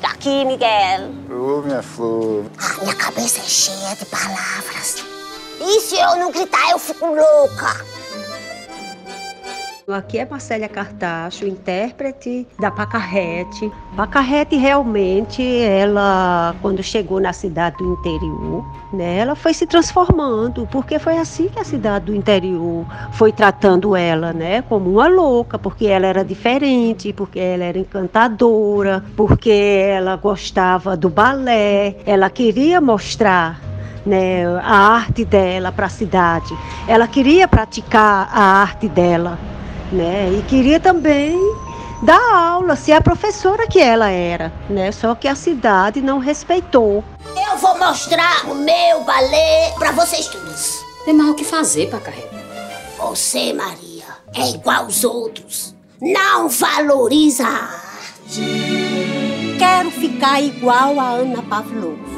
Aqui, 0.00 0.44
Miguel. 0.44 1.10
Ô, 1.28 1.60
minha 1.60 1.82
flor. 1.82 2.44
Ah, 2.56 2.82
minha 2.82 2.94
cabeça 2.94 3.40
é 3.40 3.48
cheia 3.48 3.96
de 3.96 4.06
palavras. 4.06 5.13
E 5.60 5.80
se 5.80 5.96
eu 5.96 6.16
não 6.16 6.30
gritar, 6.30 6.70
eu 6.70 6.78
fico 6.78 7.06
louca. 7.06 7.84
Aqui 9.86 10.18
é 10.18 10.24
Marcélia 10.24 10.66
Cartacho, 10.66 11.46
intérprete 11.46 12.46
da 12.58 12.70
Pacarrete. 12.70 13.70
Pacarrete 13.94 14.56
realmente, 14.56 15.42
ela, 15.42 16.56
quando 16.62 16.82
chegou 16.82 17.20
na 17.20 17.34
cidade 17.34 17.76
do 17.76 17.92
interior, 17.92 18.64
né, 18.94 19.18
ela 19.18 19.34
foi 19.34 19.52
se 19.52 19.66
transformando, 19.66 20.66
porque 20.72 20.98
foi 20.98 21.18
assim 21.18 21.48
que 21.48 21.60
a 21.60 21.64
cidade 21.64 22.06
do 22.06 22.14
interior 22.14 22.86
foi 23.12 23.30
tratando 23.30 23.94
ela, 23.94 24.32
né, 24.32 24.62
como 24.62 24.88
uma 24.90 25.06
louca, 25.06 25.58
porque 25.58 25.86
ela 25.86 26.06
era 26.06 26.24
diferente, 26.24 27.12
porque 27.12 27.38
ela 27.38 27.64
era 27.64 27.78
encantadora, 27.78 29.04
porque 29.14 29.50
ela 29.50 30.16
gostava 30.16 30.96
do 30.96 31.10
balé, 31.10 31.96
ela 32.06 32.30
queria 32.30 32.80
mostrar 32.80 33.60
né, 34.04 34.44
a 34.62 34.76
arte 34.76 35.24
dela 35.24 35.72
para 35.72 35.86
a 35.86 35.90
cidade. 35.90 36.56
Ela 36.86 37.08
queria 37.08 37.48
praticar 37.48 38.28
a 38.32 38.62
arte 38.62 38.88
dela, 38.88 39.38
né? 39.90 40.30
E 40.38 40.42
queria 40.42 40.78
também 40.78 41.38
dar 42.02 42.20
aula, 42.34 42.76
ser 42.76 42.92
a 42.92 43.00
professora 43.00 43.66
que 43.66 43.80
ela 43.80 44.10
era, 44.10 44.52
né? 44.68 44.92
Só 44.92 45.14
que 45.14 45.26
a 45.26 45.34
cidade 45.34 46.00
não 46.00 46.18
respeitou. 46.18 47.02
Eu 47.50 47.56
vou 47.58 47.78
mostrar 47.78 48.44
o 48.46 48.54
meu 48.54 49.04
balé 49.04 49.72
para 49.78 49.92
vocês 49.92 50.28
todos. 50.28 50.84
Tem 51.04 51.14
mais 51.14 51.30
o 51.30 51.34
que 51.34 51.44
fazer, 51.44 51.90
Pacarrete. 51.90 52.34
Você, 52.98 53.52
Maria, 53.52 54.04
é 54.34 54.50
igual 54.50 54.84
aos 54.84 55.04
outros. 55.04 55.74
Não 56.00 56.48
valoriza 56.48 57.46
a 57.46 57.48
arte. 57.48 58.42
Quero 59.58 59.90
ficar 59.90 60.40
igual 60.40 60.98
a 60.98 61.10
Ana 61.10 61.42
Pavlova. 61.42 62.13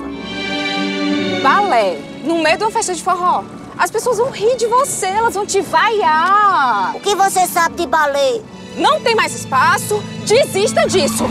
Balé, 1.43 1.99
no 2.25 2.43
meio 2.43 2.59
de 2.59 2.65
uma 2.65 2.71
festa 2.71 2.95
de 2.95 3.03
forró. 3.03 3.45
As 3.79 3.91
pessoas 3.91 4.19
vão 4.19 4.31
rir 4.31 4.57
de 4.57 4.67
você, 4.67 5.07
elas 5.07 5.35
vão 5.35 5.45
te 5.45 5.61
vaiar. 5.61 6.97
O 6.97 7.01
que 7.01 7.15
você 7.15 7.47
sabe 7.47 7.77
de 7.77 7.87
balé? 7.87 8.41
Não 8.77 9.01
tem 9.01 9.15
mais 9.15 9.35
espaço. 9.35 10.03
Desista 10.27 10.87
disso. 10.87 11.25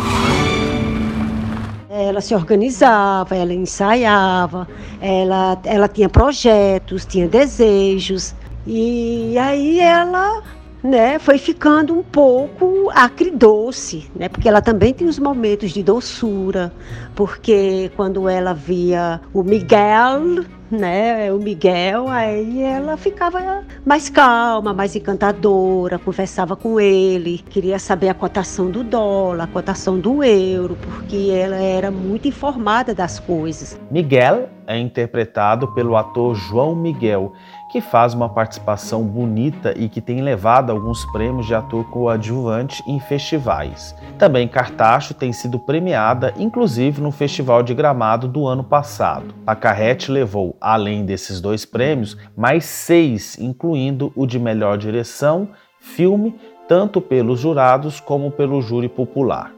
Ela 1.89 2.21
se 2.21 2.35
organizava, 2.35 3.35
ela 3.35 3.53
ensaiava, 3.53 4.67
ela, 5.01 5.57
ela 5.63 5.87
tinha 5.87 6.09
projetos, 6.09 7.05
tinha 7.05 7.27
desejos. 7.27 8.35
E 8.67 9.37
aí 9.37 9.79
ela 9.79 10.43
né, 10.85 11.17
foi 11.17 11.37
ficando 11.37 11.97
um 11.97 12.03
pouco 12.03 12.89
acridoce, 12.93 14.09
né, 14.15 14.29
porque 14.29 14.47
ela 14.47 14.61
também 14.61 14.93
tem 14.93 15.07
os 15.07 15.17
momentos 15.17 15.71
de 15.71 15.81
doçura, 15.81 16.71
porque 17.15 17.91
quando 17.95 18.29
ela 18.29 18.53
via 18.53 19.19
o 19.33 19.43
Miguel, 19.43 20.45
né, 20.69 21.31
o 21.31 21.37
Miguel, 21.37 22.07
aí 22.07 22.61
ela 22.61 22.97
ficava 22.97 23.63
mais 23.85 24.09
calma, 24.09 24.73
mais 24.73 24.95
encantadora, 24.95 25.97
conversava 25.97 26.55
com 26.55 26.79
ele, 26.79 27.39
queria 27.49 27.79
saber 27.79 28.09
a 28.09 28.13
cotação 28.13 28.69
do 28.69 28.83
dólar, 28.83 29.45
a 29.45 29.47
cotação 29.47 29.99
do 29.99 30.23
euro, 30.23 30.77
porque 30.83 31.31
ela 31.31 31.57
era 31.57 31.89
muito 31.89 32.27
informada 32.27 32.93
das 32.93 33.19
coisas. 33.19 33.79
Miguel 33.89 34.49
é 34.67 34.77
interpretado 34.77 35.67
pelo 35.73 35.95
ator 35.95 36.35
João 36.35 36.75
Miguel, 36.75 37.33
que 37.75 37.81
faz 37.81 38.13
uma 38.13 38.29
participação 38.29 39.03
bonita 39.03 39.73
e 39.75 39.89
que 39.89 39.99
tem 39.99 40.21
levado 40.21 40.71
alguns 40.71 41.03
prêmios 41.11 41.45
de 41.45 41.53
ator 41.53 41.83
coadjuvante 41.89 42.81
em 42.87 43.01
festivais. 43.01 43.93
Também 44.17 44.47
Cartacho 44.47 45.13
tem 45.13 45.33
sido 45.33 45.59
premiada, 45.59 46.33
inclusive 46.37 47.01
no 47.01 47.11
Festival 47.11 47.61
de 47.61 47.73
Gramado 47.73 48.29
do 48.29 48.47
ano 48.47 48.63
passado. 48.63 49.35
A 49.45 49.57
Carrete 49.57 50.09
levou, 50.09 50.55
além 50.61 51.05
desses 51.05 51.41
dois 51.41 51.65
prêmios, 51.65 52.15
mais 52.33 52.63
seis, 52.63 53.37
incluindo 53.37 54.09
o 54.15 54.25
de 54.25 54.39
melhor 54.39 54.77
direção, 54.77 55.49
filme, 55.77 56.33
tanto 56.69 57.01
pelos 57.01 57.41
jurados 57.41 57.99
como 57.99 58.31
pelo 58.31 58.61
júri 58.61 58.87
popular. 58.87 59.51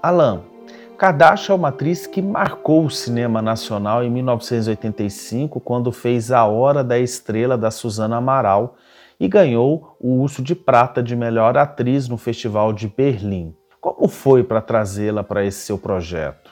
Alain, 0.00 0.42
Kardashian 0.96 1.54
é 1.54 1.56
uma 1.56 1.68
atriz 1.68 2.06
que 2.06 2.22
marcou 2.22 2.84
o 2.84 2.90
cinema 2.90 3.42
nacional 3.42 4.04
em 4.04 4.10
1985, 4.10 5.60
quando 5.60 5.90
fez 5.90 6.30
A 6.30 6.44
Hora 6.44 6.84
da 6.84 6.98
Estrela 6.98 7.58
da 7.58 7.70
Susana 7.70 8.16
Amaral 8.16 8.76
e 9.18 9.26
ganhou 9.26 9.96
o 10.00 10.20
Urso 10.20 10.40
de 10.42 10.54
Prata 10.54 11.02
de 11.02 11.16
Melhor 11.16 11.58
Atriz 11.58 12.08
no 12.08 12.16
Festival 12.16 12.72
de 12.72 12.88
Berlim. 12.88 13.54
Como 13.80 14.08
foi 14.08 14.44
para 14.44 14.60
trazê-la 14.60 15.24
para 15.24 15.44
esse 15.44 15.60
seu 15.60 15.76
projeto? 15.76 16.43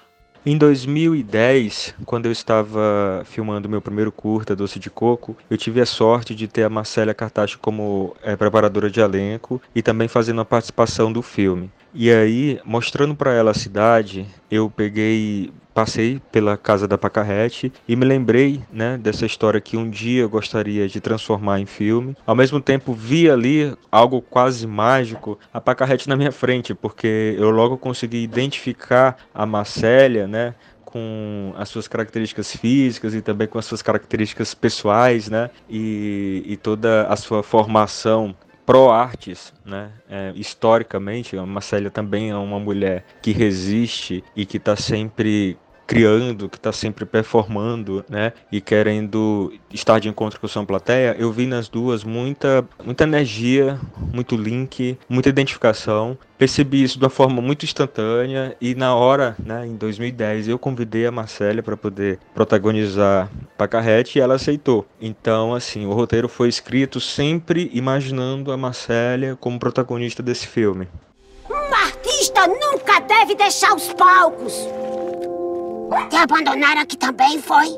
Em 0.44 0.58
2010, 0.58 1.94
quando 2.04 2.26
eu 2.26 2.32
estava 2.32 3.22
filmando 3.24 3.68
meu 3.68 3.80
primeiro 3.80 4.10
curta, 4.10 4.56
Doce 4.56 4.80
de 4.80 4.90
Coco, 4.90 5.36
eu 5.48 5.56
tive 5.56 5.80
a 5.80 5.86
sorte 5.86 6.34
de 6.34 6.48
ter 6.48 6.64
a 6.64 6.68
Marcélia 6.68 7.14
Cartacho 7.14 7.60
como 7.60 8.16
é, 8.24 8.34
preparadora 8.34 8.90
de 8.90 8.98
elenco 8.98 9.62
e 9.72 9.80
também 9.80 10.08
fazendo 10.08 10.40
a 10.40 10.44
participação 10.44 11.12
do 11.12 11.22
filme. 11.22 11.70
E 11.94 12.10
aí, 12.10 12.58
mostrando 12.64 13.14
para 13.14 13.32
ela 13.32 13.52
a 13.52 13.54
cidade, 13.54 14.26
eu 14.50 14.68
peguei, 14.68 15.52
passei 15.74 16.20
pela 16.30 16.56
casa 16.56 16.86
da 16.86 16.98
Pacarrete 16.98 17.72
e 17.88 17.96
me 17.96 18.04
lembrei, 18.04 18.62
né, 18.72 18.98
dessa 18.98 19.26
história 19.26 19.60
que 19.60 19.76
um 19.76 19.88
dia 19.88 20.22
eu 20.22 20.28
gostaria 20.28 20.88
de 20.88 21.00
transformar 21.00 21.60
em 21.60 21.66
filme. 21.66 22.16
Ao 22.26 22.34
mesmo 22.34 22.60
tempo, 22.60 22.92
vi 22.92 23.30
ali 23.30 23.74
algo 23.90 24.20
quase 24.20 24.66
mágico, 24.66 25.38
a 25.52 25.60
Pacarrete 25.60 26.08
na 26.08 26.16
minha 26.16 26.32
frente, 26.32 26.74
porque 26.74 27.34
eu 27.38 27.50
logo 27.50 27.76
consegui 27.78 28.22
identificar 28.22 29.16
a 29.34 29.46
Marcélia, 29.46 30.26
né, 30.26 30.54
com 30.84 31.54
as 31.56 31.70
suas 31.70 31.88
características 31.88 32.54
físicas 32.54 33.14
e 33.14 33.22
também 33.22 33.48
com 33.48 33.58
as 33.58 33.64
suas 33.64 33.80
características 33.80 34.52
pessoais, 34.52 35.30
né? 35.30 35.48
E, 35.68 36.42
e 36.46 36.56
toda 36.58 37.06
a 37.06 37.16
sua 37.16 37.42
formação 37.42 38.36
pró-artes, 38.66 39.52
né? 39.64 39.90
É, 40.08 40.32
historicamente, 40.36 41.36
a 41.36 41.46
Marcélia 41.46 41.90
também 41.90 42.30
é 42.30 42.36
uma 42.36 42.60
mulher 42.60 43.04
que 43.22 43.32
resiste 43.32 44.22
e 44.36 44.44
que 44.44 44.58
está 44.58 44.76
sempre 44.76 45.56
criando, 45.92 46.48
que 46.48 46.56
está 46.56 46.72
sempre 46.72 47.04
performando, 47.04 48.02
né, 48.08 48.32
e 48.50 48.62
querendo 48.62 49.52
estar 49.70 49.98
de 49.98 50.08
encontro 50.08 50.40
com 50.40 50.48
sua 50.48 50.64
plateia, 50.64 51.14
eu 51.18 51.30
vi 51.30 51.46
nas 51.46 51.68
duas 51.68 52.02
muita, 52.02 52.64
muita 52.82 53.04
energia, 53.04 53.78
muito 54.10 54.34
link, 54.34 54.96
muita 55.06 55.28
identificação. 55.28 56.16
Percebi 56.38 56.82
isso 56.82 56.98
de 56.98 57.04
uma 57.04 57.10
forma 57.10 57.42
muito 57.42 57.66
instantânea 57.66 58.56
e 58.58 58.74
na 58.74 58.94
hora, 58.94 59.36
né, 59.38 59.66
em 59.66 59.76
2010, 59.76 60.48
eu 60.48 60.58
convidei 60.58 61.04
a 61.06 61.12
Marcélia 61.12 61.62
para 61.62 61.76
poder 61.76 62.18
protagonizar 62.32 63.30
Pacarrete 63.58 64.18
e 64.18 64.22
ela 64.22 64.36
aceitou. 64.36 64.86
Então, 64.98 65.54
assim, 65.54 65.84
o 65.84 65.92
roteiro 65.92 66.26
foi 66.26 66.48
escrito 66.48 67.00
sempre 67.00 67.70
imaginando 67.74 68.50
a 68.50 68.56
Marcélia 68.56 69.36
como 69.38 69.58
protagonista 69.58 70.22
desse 70.22 70.46
filme. 70.46 70.88
Um 71.50 71.74
artista 71.74 72.46
nunca 72.46 72.98
deve 73.00 73.34
deixar 73.34 73.74
os 73.74 73.92
palcos. 73.92 74.66
Te 76.08 76.16
abandonaram 76.16 76.80
aqui 76.80 76.96
também, 76.96 77.40
foi? 77.40 77.68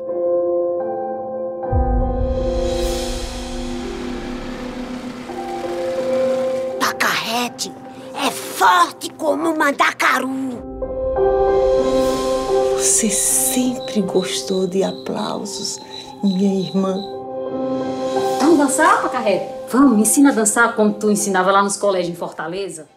Pacarrete 6.79 7.71
é 8.15 8.31
forte 8.31 9.09
como 9.11 9.49
um 9.49 9.57
mandacaru. 9.57 10.29
Você 12.77 13.09
sempre 13.09 14.01
gostou 14.01 14.67
de 14.67 14.83
aplausos, 14.83 15.79
minha 16.23 16.67
irmã. 16.67 16.95
Vamos 18.39 18.57
dançar, 18.57 19.01
Pacarrete? 19.01 19.45
Vamos, 19.71 19.95
me 19.95 20.01
ensina 20.03 20.29
a 20.29 20.33
dançar 20.33 20.75
como 20.75 20.93
tu 20.93 21.11
ensinava 21.11 21.51
lá 21.51 21.63
nos 21.63 21.75
colégios 21.77 22.15
em 22.15 22.15
Fortaleza. 22.15 22.87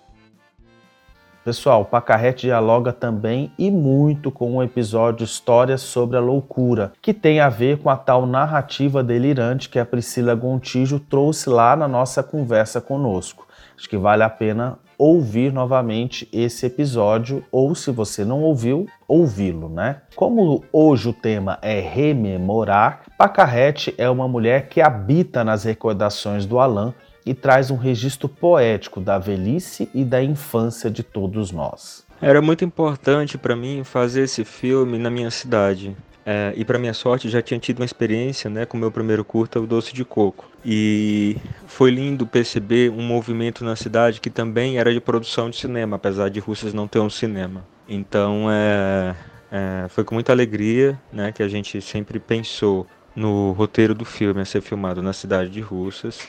Pessoal, 1.48 1.82
Pacarrete 1.82 2.46
dialoga 2.46 2.92
também 2.92 3.50
e 3.58 3.70
muito 3.70 4.30
com 4.30 4.56
o 4.58 4.62
episódio 4.62 5.24
Histórias 5.24 5.80
sobre 5.80 6.18
a 6.18 6.20
Loucura, 6.20 6.92
que 7.00 7.14
tem 7.14 7.40
a 7.40 7.48
ver 7.48 7.78
com 7.78 7.88
a 7.88 7.96
tal 7.96 8.26
narrativa 8.26 9.02
delirante 9.02 9.70
que 9.70 9.78
a 9.78 9.86
Priscila 9.86 10.34
Gontijo 10.34 11.00
trouxe 11.00 11.48
lá 11.48 11.74
na 11.74 11.88
nossa 11.88 12.22
conversa 12.22 12.82
conosco. 12.82 13.48
Acho 13.74 13.88
que 13.88 13.96
vale 13.96 14.22
a 14.22 14.28
pena 14.28 14.78
ouvir 14.98 15.50
novamente 15.50 16.28
esse 16.30 16.66
episódio, 16.66 17.42
ou 17.50 17.74
se 17.74 17.90
você 17.90 18.26
não 18.26 18.42
ouviu, 18.42 18.86
ouvi-lo, 19.08 19.70
né? 19.70 20.02
Como 20.14 20.62
hoje 20.70 21.08
o 21.08 21.14
tema 21.14 21.58
é 21.62 21.80
rememorar, 21.80 23.04
Pacarrete 23.16 23.94
é 23.96 24.10
uma 24.10 24.28
mulher 24.28 24.68
que 24.68 24.82
habita 24.82 25.42
nas 25.42 25.64
recordações 25.64 26.44
do 26.44 26.58
Alain 26.58 26.92
e 27.28 27.34
traz 27.34 27.70
um 27.70 27.76
registro 27.76 28.28
poético 28.28 29.00
da 29.00 29.18
velhice 29.18 29.88
e 29.94 30.04
da 30.04 30.22
infância 30.22 30.90
de 30.90 31.02
todos 31.02 31.52
nós. 31.52 32.06
Era 32.20 32.40
muito 32.40 32.64
importante 32.64 33.38
para 33.38 33.54
mim 33.54 33.84
fazer 33.84 34.22
esse 34.22 34.44
filme 34.44 34.98
na 34.98 35.10
minha 35.10 35.30
cidade. 35.30 35.96
É, 36.26 36.52
e 36.56 36.64
para 36.64 36.78
minha 36.78 36.92
sorte 36.92 37.28
já 37.28 37.40
tinha 37.40 37.58
tido 37.58 37.78
uma 37.78 37.86
experiência 37.86 38.50
né, 38.50 38.66
com 38.66 38.76
o 38.76 38.80
meu 38.80 38.90
primeiro 38.90 39.24
curta, 39.24 39.60
o 39.60 39.66
Doce 39.66 39.94
de 39.94 40.04
Coco. 40.04 40.50
E 40.64 41.36
foi 41.66 41.90
lindo 41.90 42.26
perceber 42.26 42.90
um 42.90 43.02
movimento 43.02 43.64
na 43.64 43.76
cidade 43.76 44.20
que 44.20 44.28
também 44.28 44.78
era 44.78 44.92
de 44.92 45.00
produção 45.00 45.48
de 45.48 45.56
cinema, 45.56 45.96
apesar 45.96 46.28
de 46.28 46.40
Russas 46.40 46.74
não 46.74 46.88
ter 46.88 46.98
um 46.98 47.08
cinema. 47.08 47.64
Então 47.88 48.46
é, 48.50 49.14
é, 49.50 49.86
foi 49.88 50.04
com 50.04 50.14
muita 50.14 50.32
alegria 50.32 50.98
né, 51.12 51.32
que 51.32 51.42
a 51.42 51.48
gente 51.48 51.80
sempre 51.80 52.18
pensou 52.18 52.86
no 53.16 53.52
roteiro 53.52 53.94
do 53.94 54.04
filme 54.04 54.40
a 54.42 54.44
ser 54.44 54.60
filmado 54.60 55.02
na 55.02 55.12
cidade 55.12 55.50
de 55.50 55.60
Russas 55.60 56.28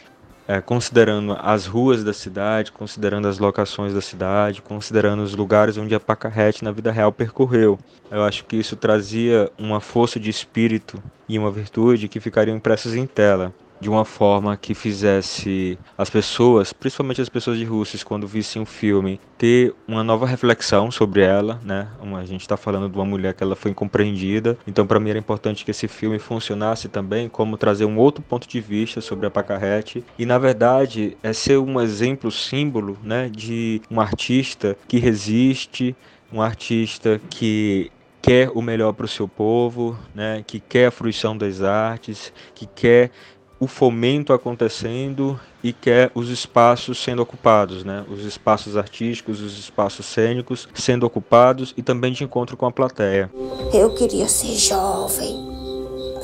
é, 0.50 0.60
considerando 0.60 1.38
as 1.40 1.68
ruas 1.68 2.04
da 2.04 2.12
cidade, 2.12 2.72
considerando 2.72 3.28
as 3.28 3.38
locações 3.38 3.94
da 3.94 4.02
cidade, 4.02 4.64
considerando 4.64 5.22
os 5.22 5.36
lugares 5.36 5.78
onde 5.78 5.94
a 5.94 6.00
Pacarrete 6.00 6.64
na 6.64 6.72
vida 6.72 6.92
real 6.92 7.12
percorreu. 7.12 7.78
Eu 8.10 8.24
acho 8.24 8.44
que 8.46 8.56
isso 8.56 8.76
trazia 8.76 9.52
uma 9.60 9.80
força 9.80 10.20
de 10.20 10.28
espírito 10.28 11.00
e 11.28 11.38
uma 11.38 11.52
virtude 11.52 12.08
que 12.08 12.20
ficariam 12.20 12.58
impressas 12.58 12.96
em 12.96 13.06
tela 13.06 13.54
de 13.80 13.90
uma 13.90 14.06
forma 14.06 14.58
que 14.58 14.74
fizesse 14.74 15.78
as 15.98 16.10
pessoas, 16.10 16.74
principalmente 16.74 17.22
as 17.22 17.30
pessoas 17.30 17.58
de 17.58 17.64
Rússia, 17.64 18.00
quando 18.04 18.28
vissem 18.28 18.62
o 18.62 18.66
filme, 18.66 19.20
ter 19.38 19.74
uma 19.88 20.04
nova 20.04 20.26
reflexão 20.26 20.92
sobre 20.92 21.22
ela, 21.22 21.60
né? 21.64 21.88
a 22.20 22.26
gente 22.26 22.42
está 22.42 22.58
falando 22.58 22.90
de 22.90 22.98
uma 22.98 23.06
mulher 23.06 23.34
que 23.34 23.44
ela 23.44 23.56
foi 23.56 23.72
incompreendida, 23.72 24.58
então 24.68 24.86
para 24.86 25.00
mim 25.00 25.10
era 25.10 25.20
importante 25.20 25.64
que 25.64 25.72
esse 25.72 25.88
filme 25.88 26.20
funcionasse 26.20 26.90
também 26.90 27.30
como 27.30 27.58
trazer 27.58 27.86
um 27.86 27.98
outro 27.98 28.22
ponto 28.22 28.48
de 28.48 28.60
vista 28.60 29.00
sobre 29.00 29.26
a 29.26 29.32
Pacarrete 29.32 30.04
e 30.18 30.26
na 30.26 30.38
verdade 30.38 31.18
é 31.24 31.32
ser 31.32 31.58
um 31.58 31.80
exemplo, 31.80 32.30
símbolo, 32.32 32.98
né, 33.02 33.30
de 33.30 33.82
um 33.90 34.02
artista 34.02 34.76
que 34.88 34.98
resiste, 34.98 35.96
um 36.32 36.42
artista 36.42 37.22
que 37.30 37.92
quer 38.22 38.52
o 38.54 38.62
melhor 38.62 38.94
para 38.94 39.06
o 39.06 39.10
seu 39.10 39.28
povo, 39.28 39.98
né, 40.14 40.44
que 40.46 40.60
quer 40.60 40.88
a 40.88 40.92
fruição 40.92 41.38
das 41.38 41.62
artes, 41.62 42.34
que 42.54 42.66
quer 42.66 43.12
o 43.60 43.68
fomento 43.68 44.32
acontecendo 44.32 45.40
e 45.62 45.74
quer 45.74 46.10
os 46.16 46.30
espaços 46.30 46.98
sendo 47.04 47.22
ocupados, 47.22 47.84
né? 47.84 48.06
Os 48.10 48.24
espaços 48.24 48.78
artísticos, 48.78 49.42
os 49.42 49.60
espaços 49.60 50.06
cênicos 50.06 50.68
sendo 50.74 51.06
ocupados 51.06 51.74
e 51.76 51.84
também 51.84 52.14
de 52.14 52.24
encontro 52.24 52.56
com 52.56 52.66
a 52.66 52.72
plateia. 52.72 53.30
Eu 53.74 53.94
queria 53.94 54.28
ser 54.28 54.56
jovem, 54.56 55.36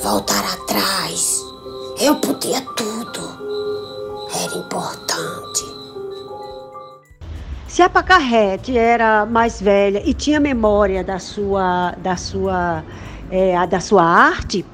voltar 0.02 0.44
atrás. 0.54 1.38
Eu 2.00 2.16
podia 2.16 2.60
tudo. 2.74 3.20
Era 4.34 4.56
importante. 4.56 5.76
Se 7.68 7.82
a 7.82 7.90
Pacarrete 7.90 8.76
era 8.76 9.26
mais 9.26 9.60
velha 9.60 10.02
e 10.04 10.14
tinha 10.14 10.40
memória 10.40 11.04
da 11.04 11.18
sua, 11.18 11.92
da 11.98 12.16
sua, 12.16 12.82
é, 13.30 13.66
da 13.66 13.80
sua 13.80 14.02
arte, 14.02 14.64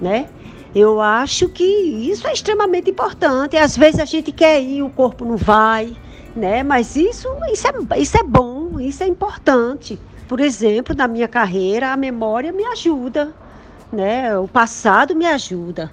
né? 0.00 0.28
Eu 0.74 1.00
acho 1.00 1.48
que 1.48 1.64
isso 1.64 2.26
é 2.26 2.32
extremamente 2.32 2.90
importante. 2.90 3.56
Às 3.56 3.76
vezes 3.76 4.00
a 4.00 4.04
gente 4.04 4.30
quer 4.30 4.60
ir, 4.60 4.82
o 4.82 4.90
corpo 4.90 5.24
não 5.24 5.36
vai, 5.36 5.96
né? 6.36 6.62
Mas 6.62 6.94
isso, 6.94 7.28
isso, 7.50 7.66
é, 7.66 7.98
isso 7.98 8.16
é 8.18 8.22
bom, 8.22 8.78
isso 8.78 9.02
é 9.02 9.06
importante. 9.06 9.98
Por 10.28 10.40
exemplo, 10.40 10.94
na 10.94 11.08
minha 11.08 11.26
carreira, 11.26 11.92
a 11.92 11.96
memória 11.96 12.52
me 12.52 12.64
ajuda, 12.66 13.32
né? 13.90 14.38
O 14.38 14.46
passado 14.46 15.16
me 15.16 15.26
ajuda, 15.26 15.90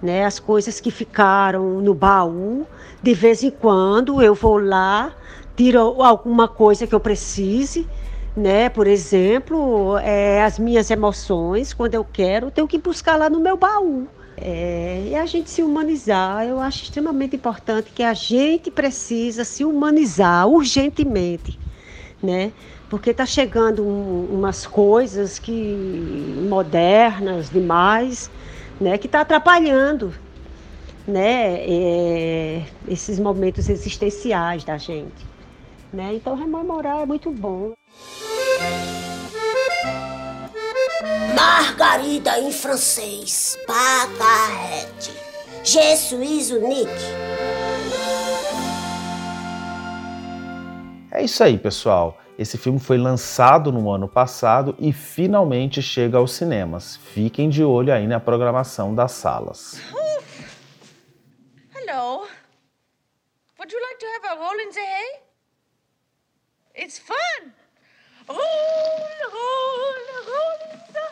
né? 0.00 0.24
As 0.24 0.38
coisas 0.38 0.78
que 0.78 0.92
ficaram 0.92 1.80
no 1.80 1.92
baú, 1.92 2.64
de 3.02 3.14
vez 3.14 3.42
em 3.42 3.50
quando 3.50 4.22
eu 4.22 4.32
vou 4.32 4.58
lá, 4.58 5.12
tiro 5.56 6.00
alguma 6.02 6.46
coisa 6.46 6.86
que 6.86 6.94
eu 6.94 7.00
precise, 7.00 7.86
né? 8.34 8.68
Por 8.68 8.86
exemplo, 8.86 9.96
é, 9.98 10.42
as 10.42 10.58
minhas 10.58 10.90
emoções, 10.90 11.72
quando 11.72 11.94
eu 11.94 12.04
quero, 12.04 12.50
tenho 12.50 12.68
que 12.68 12.78
buscar 12.78 13.16
lá 13.16 13.30
no 13.30 13.40
meu 13.40 13.56
baú. 13.56 14.10
É, 14.36 15.06
e 15.10 15.14
a 15.14 15.26
gente 15.26 15.48
se 15.50 15.62
humanizar, 15.62 16.44
eu 16.46 16.58
acho 16.60 16.82
extremamente 16.84 17.36
importante 17.36 17.92
que 17.92 18.02
a 18.02 18.14
gente 18.14 18.70
precisa 18.70 19.44
se 19.44 19.64
humanizar 19.64 20.48
urgentemente, 20.48 21.60
né? 22.22 22.54
Porque 22.88 23.10
está 23.10 23.26
chegando 23.26 23.86
um, 23.86 24.26
umas 24.26 24.66
coisas 24.66 25.38
que 25.38 26.36
modernas 26.48 27.50
demais, 27.50 28.30
né? 28.80 28.98
Que 28.98 29.06
está 29.06 29.20
atrapalhando, 29.22 30.14
né? 31.06 31.56
É, 31.66 32.72
esses 32.86 33.18
momentos 33.20 33.68
existenciais 33.68 34.64
da 34.64 34.78
gente, 34.78 35.28
né? 35.94 36.14
Então 36.14 36.34
rememorar 36.34 37.02
é 37.02 37.06
muito 37.06 37.30
bom. 37.30 37.72
Margarida 41.34 42.38
em 42.40 42.52
francês. 42.52 43.56
Pacarrete. 43.66 45.12
Je 45.62 45.96
suis 45.96 46.50
unique. 46.50 46.90
É 51.10 51.22
isso 51.22 51.42
aí, 51.44 51.56
pessoal. 51.56 52.18
Esse 52.36 52.58
filme 52.58 52.80
foi 52.80 52.98
lançado 52.98 53.70
no 53.70 53.88
ano 53.90 54.08
passado 54.08 54.74
e 54.80 54.92
finalmente 54.92 55.80
chega 55.80 56.18
aos 56.18 56.32
cinemas. 56.32 56.96
Fiquem 56.96 57.48
de 57.48 57.62
olho 57.62 57.94
aí 57.94 58.08
na 58.08 58.18
programação 58.18 58.92
das 58.92 59.12
salas. 59.12 59.80
Hello. 61.72 62.26
Would 63.58 63.72
you 63.72 63.80
like 63.80 63.98
to 64.00 64.06
have 64.06 64.24
a 64.32 64.42
roll 64.42 64.60
in 64.60 64.70
the 64.70 64.80
hay? 64.80 65.24
It's 66.76 66.98
fun. 66.98 67.52
Roll, 68.26 68.36
roll, 69.30 69.94
roll 70.26 70.58
the. 70.92 71.04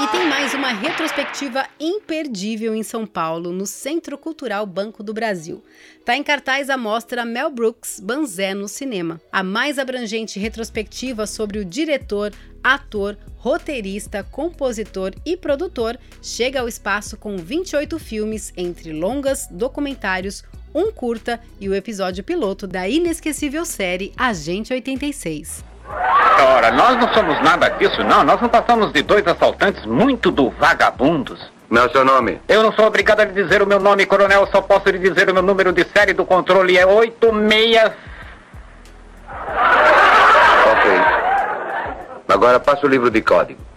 E 0.00 0.06
tem 0.08 0.28
mais 0.28 0.52
uma 0.52 0.68
retrospectiva 0.68 1.66
imperdível 1.80 2.74
em 2.74 2.82
São 2.82 3.06
Paulo, 3.06 3.50
no 3.50 3.64
Centro 3.64 4.18
Cultural 4.18 4.66
Banco 4.66 5.02
do 5.02 5.14
Brasil. 5.14 5.64
Está 5.98 6.14
em 6.14 6.22
cartaz 6.22 6.68
a 6.68 6.76
mostra 6.76 7.24
Mel 7.24 7.50
Brooks 7.50 8.00
Banzé 8.00 8.52
no 8.52 8.68
cinema, 8.68 9.18
a 9.32 9.42
mais 9.42 9.78
abrangente 9.78 10.38
retrospectiva 10.38 11.26
sobre 11.26 11.58
o 11.58 11.64
diretor, 11.64 12.34
ator, 12.62 13.16
roteirista, 13.36 14.22
compositor 14.24 15.14
e 15.24 15.38
produtor, 15.38 15.98
chega 16.22 16.60
ao 16.60 16.68
espaço 16.68 17.16
com 17.16 17.38
28 17.38 17.98
filmes 17.98 18.52
entre 18.56 18.92
longas, 18.92 19.46
documentários, 19.50 20.44
um 20.78 20.92
curta 20.92 21.40
e 21.60 21.68
o 21.68 21.74
episódio 21.74 22.22
piloto 22.22 22.66
da 22.66 22.88
inesquecível 22.88 23.64
série 23.64 24.12
Agente 24.16 24.72
86. 24.72 25.64
Ora, 26.40 26.70
nós 26.70 26.96
não 26.96 27.12
somos 27.12 27.42
nada 27.42 27.68
disso, 27.70 28.04
não. 28.04 28.22
Nós 28.22 28.40
não 28.40 28.48
passamos 28.48 28.92
de 28.92 29.02
dois 29.02 29.26
assaltantes 29.26 29.84
muito 29.84 30.30
do 30.30 30.50
vagabundos. 30.50 31.50
Não 31.68 31.84
é 31.84 31.88
seu 31.90 32.04
nome? 32.04 32.40
Eu 32.48 32.62
não 32.62 32.72
sou 32.72 32.86
obrigado 32.86 33.20
a 33.20 33.24
lhe 33.24 33.32
dizer 33.32 33.60
o 33.60 33.66
meu 33.66 33.80
nome, 33.80 34.06
coronel. 34.06 34.46
Só 34.52 34.62
posso 34.62 34.88
lhe 34.88 34.98
dizer 34.98 35.28
o 35.28 35.34
meu 35.34 35.42
número 35.42 35.72
de 35.72 35.84
série 35.84 36.12
do 36.12 36.24
controle. 36.24 36.78
É 36.78 36.86
86. 36.86 37.92
Ok. 40.70 40.90
Agora 42.28 42.60
passa 42.60 42.86
o 42.86 42.88
livro 42.88 43.10
de 43.10 43.20
código. 43.20 43.67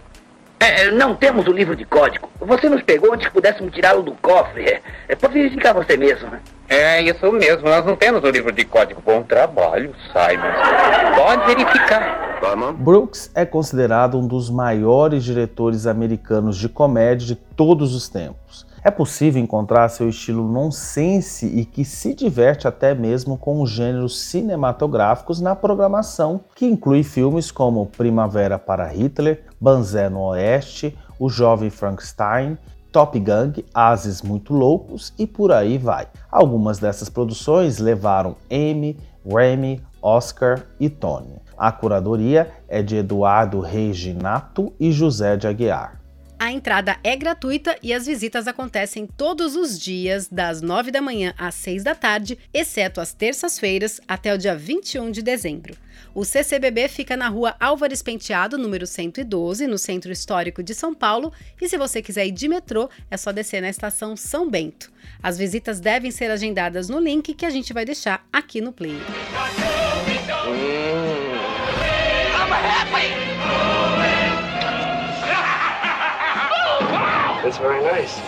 É, 0.62 0.92
não 0.92 1.16
temos 1.16 1.48
o 1.48 1.52
livro 1.52 1.74
de 1.74 1.84
código. 1.84 2.30
Você 2.38 2.68
nos 2.68 2.82
pegou 2.82 3.12
antes 3.12 3.26
que 3.26 3.32
pudéssemos 3.32 3.74
tirá-lo 3.74 4.00
do 4.02 4.12
cofre. 4.12 4.64
É, 4.64 4.80
é, 5.08 5.16
pode 5.16 5.34
verificar 5.34 5.72
você 5.72 5.96
mesmo. 5.96 6.30
Né? 6.30 6.40
É 6.68 7.02
isso 7.02 7.32
mesmo, 7.32 7.68
nós 7.68 7.84
não 7.84 7.96
temos 7.96 8.22
o 8.22 8.30
livro 8.30 8.52
de 8.52 8.64
código. 8.64 9.02
Bom 9.04 9.24
trabalho, 9.24 9.92
Simon. 10.12 11.16
Pode 11.16 11.46
verificar. 11.46 12.32
Brooks 12.78 13.30
é 13.34 13.44
considerado 13.44 14.18
um 14.18 14.26
dos 14.26 14.50
maiores 14.50 15.24
diretores 15.24 15.86
americanos 15.86 16.56
de 16.56 16.68
comédia 16.68 17.26
de 17.26 17.34
todos 17.34 17.94
os 17.94 18.08
tempos. 18.08 18.66
É 18.84 18.90
possível 18.90 19.40
encontrar 19.40 19.88
seu 19.88 20.08
estilo 20.08 20.48
nonsense 20.48 21.46
e 21.46 21.64
que 21.64 21.84
se 21.84 22.12
diverte 22.14 22.66
até 22.66 22.96
mesmo 22.96 23.38
com 23.38 23.62
os 23.62 23.70
gêneros 23.70 24.22
cinematográficos 24.22 25.40
na 25.40 25.54
programação, 25.54 26.40
que 26.56 26.66
inclui 26.66 27.04
filmes 27.04 27.52
como 27.52 27.86
Primavera 27.86 28.58
para 28.58 28.88
Hitler, 28.88 29.44
Banzé 29.60 30.08
no 30.08 30.22
Oeste, 30.22 30.98
O 31.16 31.28
Jovem 31.28 31.70
Frankenstein, 31.70 32.58
Top 32.90 33.18
Gang, 33.20 33.64
Ases 33.72 34.20
Muito 34.20 34.52
Loucos 34.52 35.14
e 35.16 35.28
por 35.28 35.52
aí 35.52 35.78
vai. 35.78 36.08
Algumas 36.28 36.80
dessas 36.80 37.08
produções 37.08 37.78
levaram 37.78 38.34
Emmy, 38.50 38.98
Grammy, 39.24 39.80
Oscar 40.02 40.64
e 40.80 40.90
Tony. 40.90 41.40
A 41.56 41.70
curadoria 41.70 42.50
é 42.66 42.82
de 42.82 42.96
Eduardo 42.96 43.60
Reginato 43.60 44.72
e 44.80 44.90
José 44.90 45.36
de 45.36 45.46
Aguiar. 45.46 46.01
A 46.42 46.50
entrada 46.50 46.96
é 47.04 47.14
gratuita 47.14 47.78
e 47.80 47.94
as 47.94 48.04
visitas 48.04 48.48
acontecem 48.48 49.06
todos 49.06 49.54
os 49.54 49.78
dias, 49.78 50.26
das 50.26 50.60
9 50.60 50.90
da 50.90 51.00
manhã 51.00 51.32
às 51.38 51.54
6 51.54 51.84
da 51.84 51.94
tarde, 51.94 52.36
exceto 52.52 53.00
às 53.00 53.12
terças-feiras, 53.12 54.00
até 54.08 54.34
o 54.34 54.36
dia 54.36 54.56
21 54.56 55.12
de 55.12 55.22
dezembro. 55.22 55.76
O 56.12 56.24
CCBB 56.24 56.88
fica 56.88 57.16
na 57.16 57.28
rua 57.28 57.54
Álvares 57.60 58.02
Penteado, 58.02 58.58
número 58.58 58.88
112, 58.88 59.68
no 59.68 59.78
Centro 59.78 60.10
Histórico 60.10 60.64
de 60.64 60.74
São 60.74 60.92
Paulo, 60.92 61.32
e 61.60 61.68
se 61.68 61.78
você 61.78 62.02
quiser 62.02 62.26
ir 62.26 62.32
de 62.32 62.48
metrô, 62.48 62.90
é 63.08 63.16
só 63.16 63.30
descer 63.30 63.62
na 63.62 63.68
estação 63.68 64.16
São 64.16 64.50
Bento. 64.50 64.90
As 65.22 65.38
visitas 65.38 65.78
devem 65.78 66.10
ser 66.10 66.28
agendadas 66.28 66.88
no 66.88 66.98
link 66.98 67.34
que 67.34 67.46
a 67.46 67.50
gente 67.50 67.72
vai 67.72 67.84
deixar 67.84 68.26
aqui 68.32 68.60
no 68.60 68.72
player. 68.72 69.00
That's 77.42 77.58
very 77.58 77.82
nice. 77.82 78.20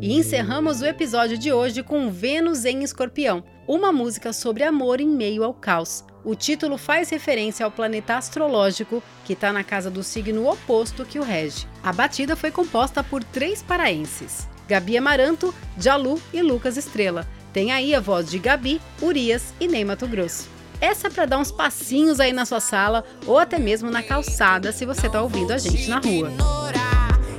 E 0.00 0.14
encerramos 0.14 0.82
o 0.82 0.86
episódio 0.86 1.36
de 1.36 1.52
hoje 1.52 1.82
com 1.82 2.08
Vênus 2.12 2.64
em 2.64 2.84
Escorpião, 2.84 3.42
uma 3.66 3.90
música 3.90 4.32
sobre 4.32 4.62
amor 4.62 5.00
em 5.00 5.08
meio 5.08 5.42
ao 5.42 5.52
caos. 5.52 6.04
O 6.24 6.36
título 6.36 6.78
faz 6.78 7.10
referência 7.10 7.66
ao 7.66 7.72
planeta 7.72 8.16
astrológico 8.16 9.02
que 9.24 9.32
está 9.32 9.52
na 9.52 9.64
casa 9.64 9.90
do 9.90 10.04
signo 10.04 10.48
oposto 10.48 11.04
que 11.04 11.18
o 11.18 11.24
rege. 11.24 11.66
A 11.82 11.92
batida 11.92 12.36
foi 12.36 12.52
composta 12.52 13.02
por 13.02 13.24
três 13.24 13.64
paraenses: 13.64 14.48
Gabi 14.68 14.96
Amaranto, 14.96 15.52
Jalu 15.76 16.22
e 16.32 16.40
Lucas 16.40 16.76
Estrela. 16.76 17.26
Tem 17.52 17.72
aí 17.72 17.96
a 17.96 18.00
voz 18.00 18.30
de 18.30 18.38
Gabi, 18.38 18.80
Urias 19.02 19.52
e 19.58 19.66
Ney 19.66 19.84
Mato 19.84 20.06
Grosso. 20.06 20.55
Essa 20.80 21.08
é 21.08 21.10
para 21.10 21.26
dar 21.26 21.38
uns 21.38 21.50
passinhos 21.50 22.20
aí 22.20 22.32
na 22.32 22.44
sua 22.44 22.60
sala 22.60 23.04
ou 23.26 23.38
até 23.38 23.58
mesmo 23.58 23.90
na 23.90 24.02
calçada 24.02 24.72
se 24.72 24.84
você 24.84 25.06
está 25.06 25.22
ouvindo 25.22 25.52
a 25.52 25.58
gente 25.58 25.88
na 25.88 25.98
rua. 25.98 26.30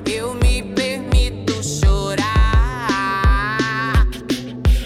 Eu 0.10 0.34
me 0.36 0.63
permito 0.63 1.54
chorar. 1.63 2.26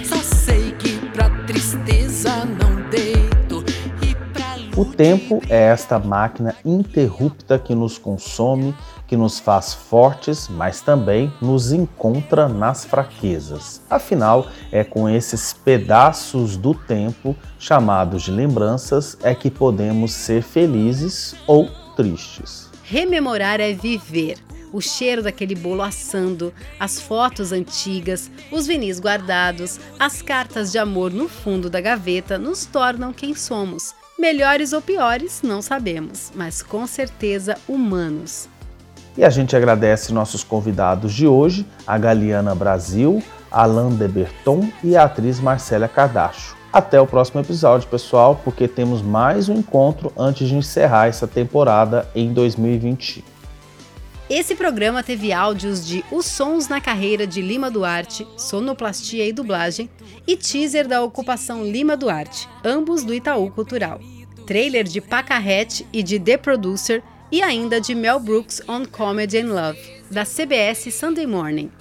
Só 0.04 0.18
sei 0.18 0.72
que 0.74 0.98
pra 1.12 1.30
tristeza 1.46 2.46
não 2.46 2.90
deito. 2.90 3.64
E 4.02 4.16
pra 4.34 4.58
O 4.76 4.84
tempo 4.86 5.42
é 5.50 5.68
esta 5.68 5.98
máquina 6.00 6.56
interrupta 6.66 7.58
que 7.58 7.74
nos 7.74 7.98
consome, 7.98 8.76
que 9.12 9.18
nos 9.18 9.40
faz 9.40 9.74
fortes, 9.74 10.48
mas 10.48 10.80
também 10.80 11.34
nos 11.42 11.74
encontra 11.74 12.48
nas 12.48 12.86
fraquezas. 12.86 13.82
Afinal, 13.90 14.48
é 14.72 14.86
com 14.86 15.10
esses 15.10 15.52
pedaços 15.52 16.56
do 16.56 16.74
tempo, 16.74 17.36
chamados 17.60 18.24
de 18.24 18.32
lembranças, 18.32 19.18
é 19.22 19.36
que 19.36 19.52
podemos 19.52 20.14
ser 20.14 20.42
felizes 20.42 21.36
ou 21.46 21.68
tristes. 21.94 22.70
Rememorar 22.86 23.60
é 23.60 23.74
viver. 23.74 24.38
O 24.72 24.80
cheiro 24.80 25.22
daquele 25.22 25.56
bolo 25.56 25.82
assando, 25.82 26.54
as 26.80 27.02
fotos 27.02 27.52
antigas, 27.52 28.32
os 28.50 28.66
vinis 28.66 28.98
guardados, 29.02 29.78
as 30.00 30.22
cartas 30.22 30.72
de 30.72 30.78
amor 30.78 31.12
no 31.12 31.28
fundo 31.28 31.70
da 31.70 31.82
gaveta 31.82 32.38
nos 32.38 32.66
tornam 32.66 33.12
quem 33.12 33.36
somos. 33.36 33.94
Melhores 34.18 34.72
ou 34.72 34.82
piores, 34.82 35.42
não 35.42 35.62
sabemos, 35.62 36.32
mas 36.34 36.64
com 36.64 36.88
certeza 36.88 37.58
humanos. 37.68 38.48
E 39.18 39.26
a 39.26 39.30
gente 39.30 39.56
agradece 39.56 40.14
nossos 40.14 40.44
convidados 40.44 41.14
de 41.14 41.28
hoje, 41.28 41.66
a 41.86 41.98
Galiana 41.98 42.56
Brasil, 42.56 43.22
Alain 43.52 43.96
de 43.96 44.08
Berton 44.08 44.70
e 44.84 44.96
a 44.96 45.04
atriz 45.04 45.40
Marcela 45.40 45.88
Cardacho. 45.88 46.56
Até 46.72 47.02
o 47.02 47.06
próximo 47.06 47.42
episódio, 47.42 47.90
pessoal, 47.90 48.40
porque 48.42 48.66
temos 48.68 49.02
mais 49.02 49.50
um 49.50 49.56
encontro 49.56 50.14
antes 50.18 50.48
de 50.48 50.56
encerrar 50.56 51.08
essa 51.08 51.28
temporada 51.28 52.10
em 52.16 52.32
2020. 52.32 53.26
Esse 54.30 54.56
programa 54.56 55.04
teve 55.04 55.34
áudios 55.34 55.86
de 55.86 56.06
Os 56.10 56.26
Sons 56.26 56.70
na 56.70 56.80
Carreira 56.80 57.28
de 57.28 57.42
Lima 57.42 57.70
Duarte, 57.70 58.26
Sonoplastia 58.38 59.28
e 59.28 59.34
Dublagem, 59.34 59.90
e 60.26 60.38
teaser 60.38 60.88
da 60.88 61.04
Ocupação 61.04 61.66
Lima 61.66 61.98
Duarte, 61.98 62.48
ambos 62.64 63.04
do 63.04 63.14
Itaú 63.14 63.52
Cultural. 63.52 64.00
Trailer 64.48 64.86
de 64.86 65.02
Pacarrete 65.02 65.86
e 65.92 66.02
de 66.02 66.18
The 66.18 66.38
Producer, 66.38 67.04
e 67.32 67.42
ainda 67.42 67.80
de 67.80 67.96
Mel 67.96 68.20
Brooks 68.20 68.62
on 68.68 68.86
Comedy 68.86 69.40
and 69.40 69.54
Love, 69.54 69.80
da 70.10 70.26
CBS 70.26 70.94
Sunday 70.94 71.26
Morning. 71.26 71.72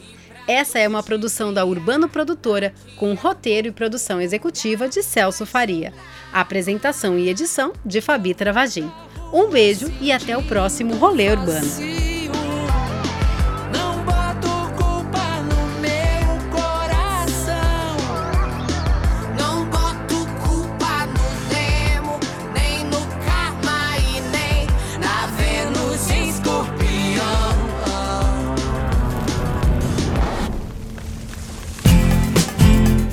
Essa 0.46 0.78
é 0.78 0.88
uma 0.88 1.03
produção 1.03 1.53
da 1.53 1.64
Urbano 1.64 2.09
Produtora, 2.09 2.72
com 2.96 3.14
roteiro 3.14 3.68
e 3.68 3.72
produção 3.72 4.20
executiva 4.20 4.88
de 4.88 5.03
Celso 5.03 5.46
Faria. 5.46 5.92
apresentação 6.32 7.18
e 7.18 7.28
edição 7.28 7.72
de 7.84 8.01
Fabi 8.01 8.34
Travagin. 8.34 8.90
Um 9.32 9.48
beijo 9.48 9.92
e 10.01 10.11
até 10.11 10.36
o 10.36 10.42
próximo 10.42 10.94
Rolê 10.96 11.30
Urbano. 11.30 12.09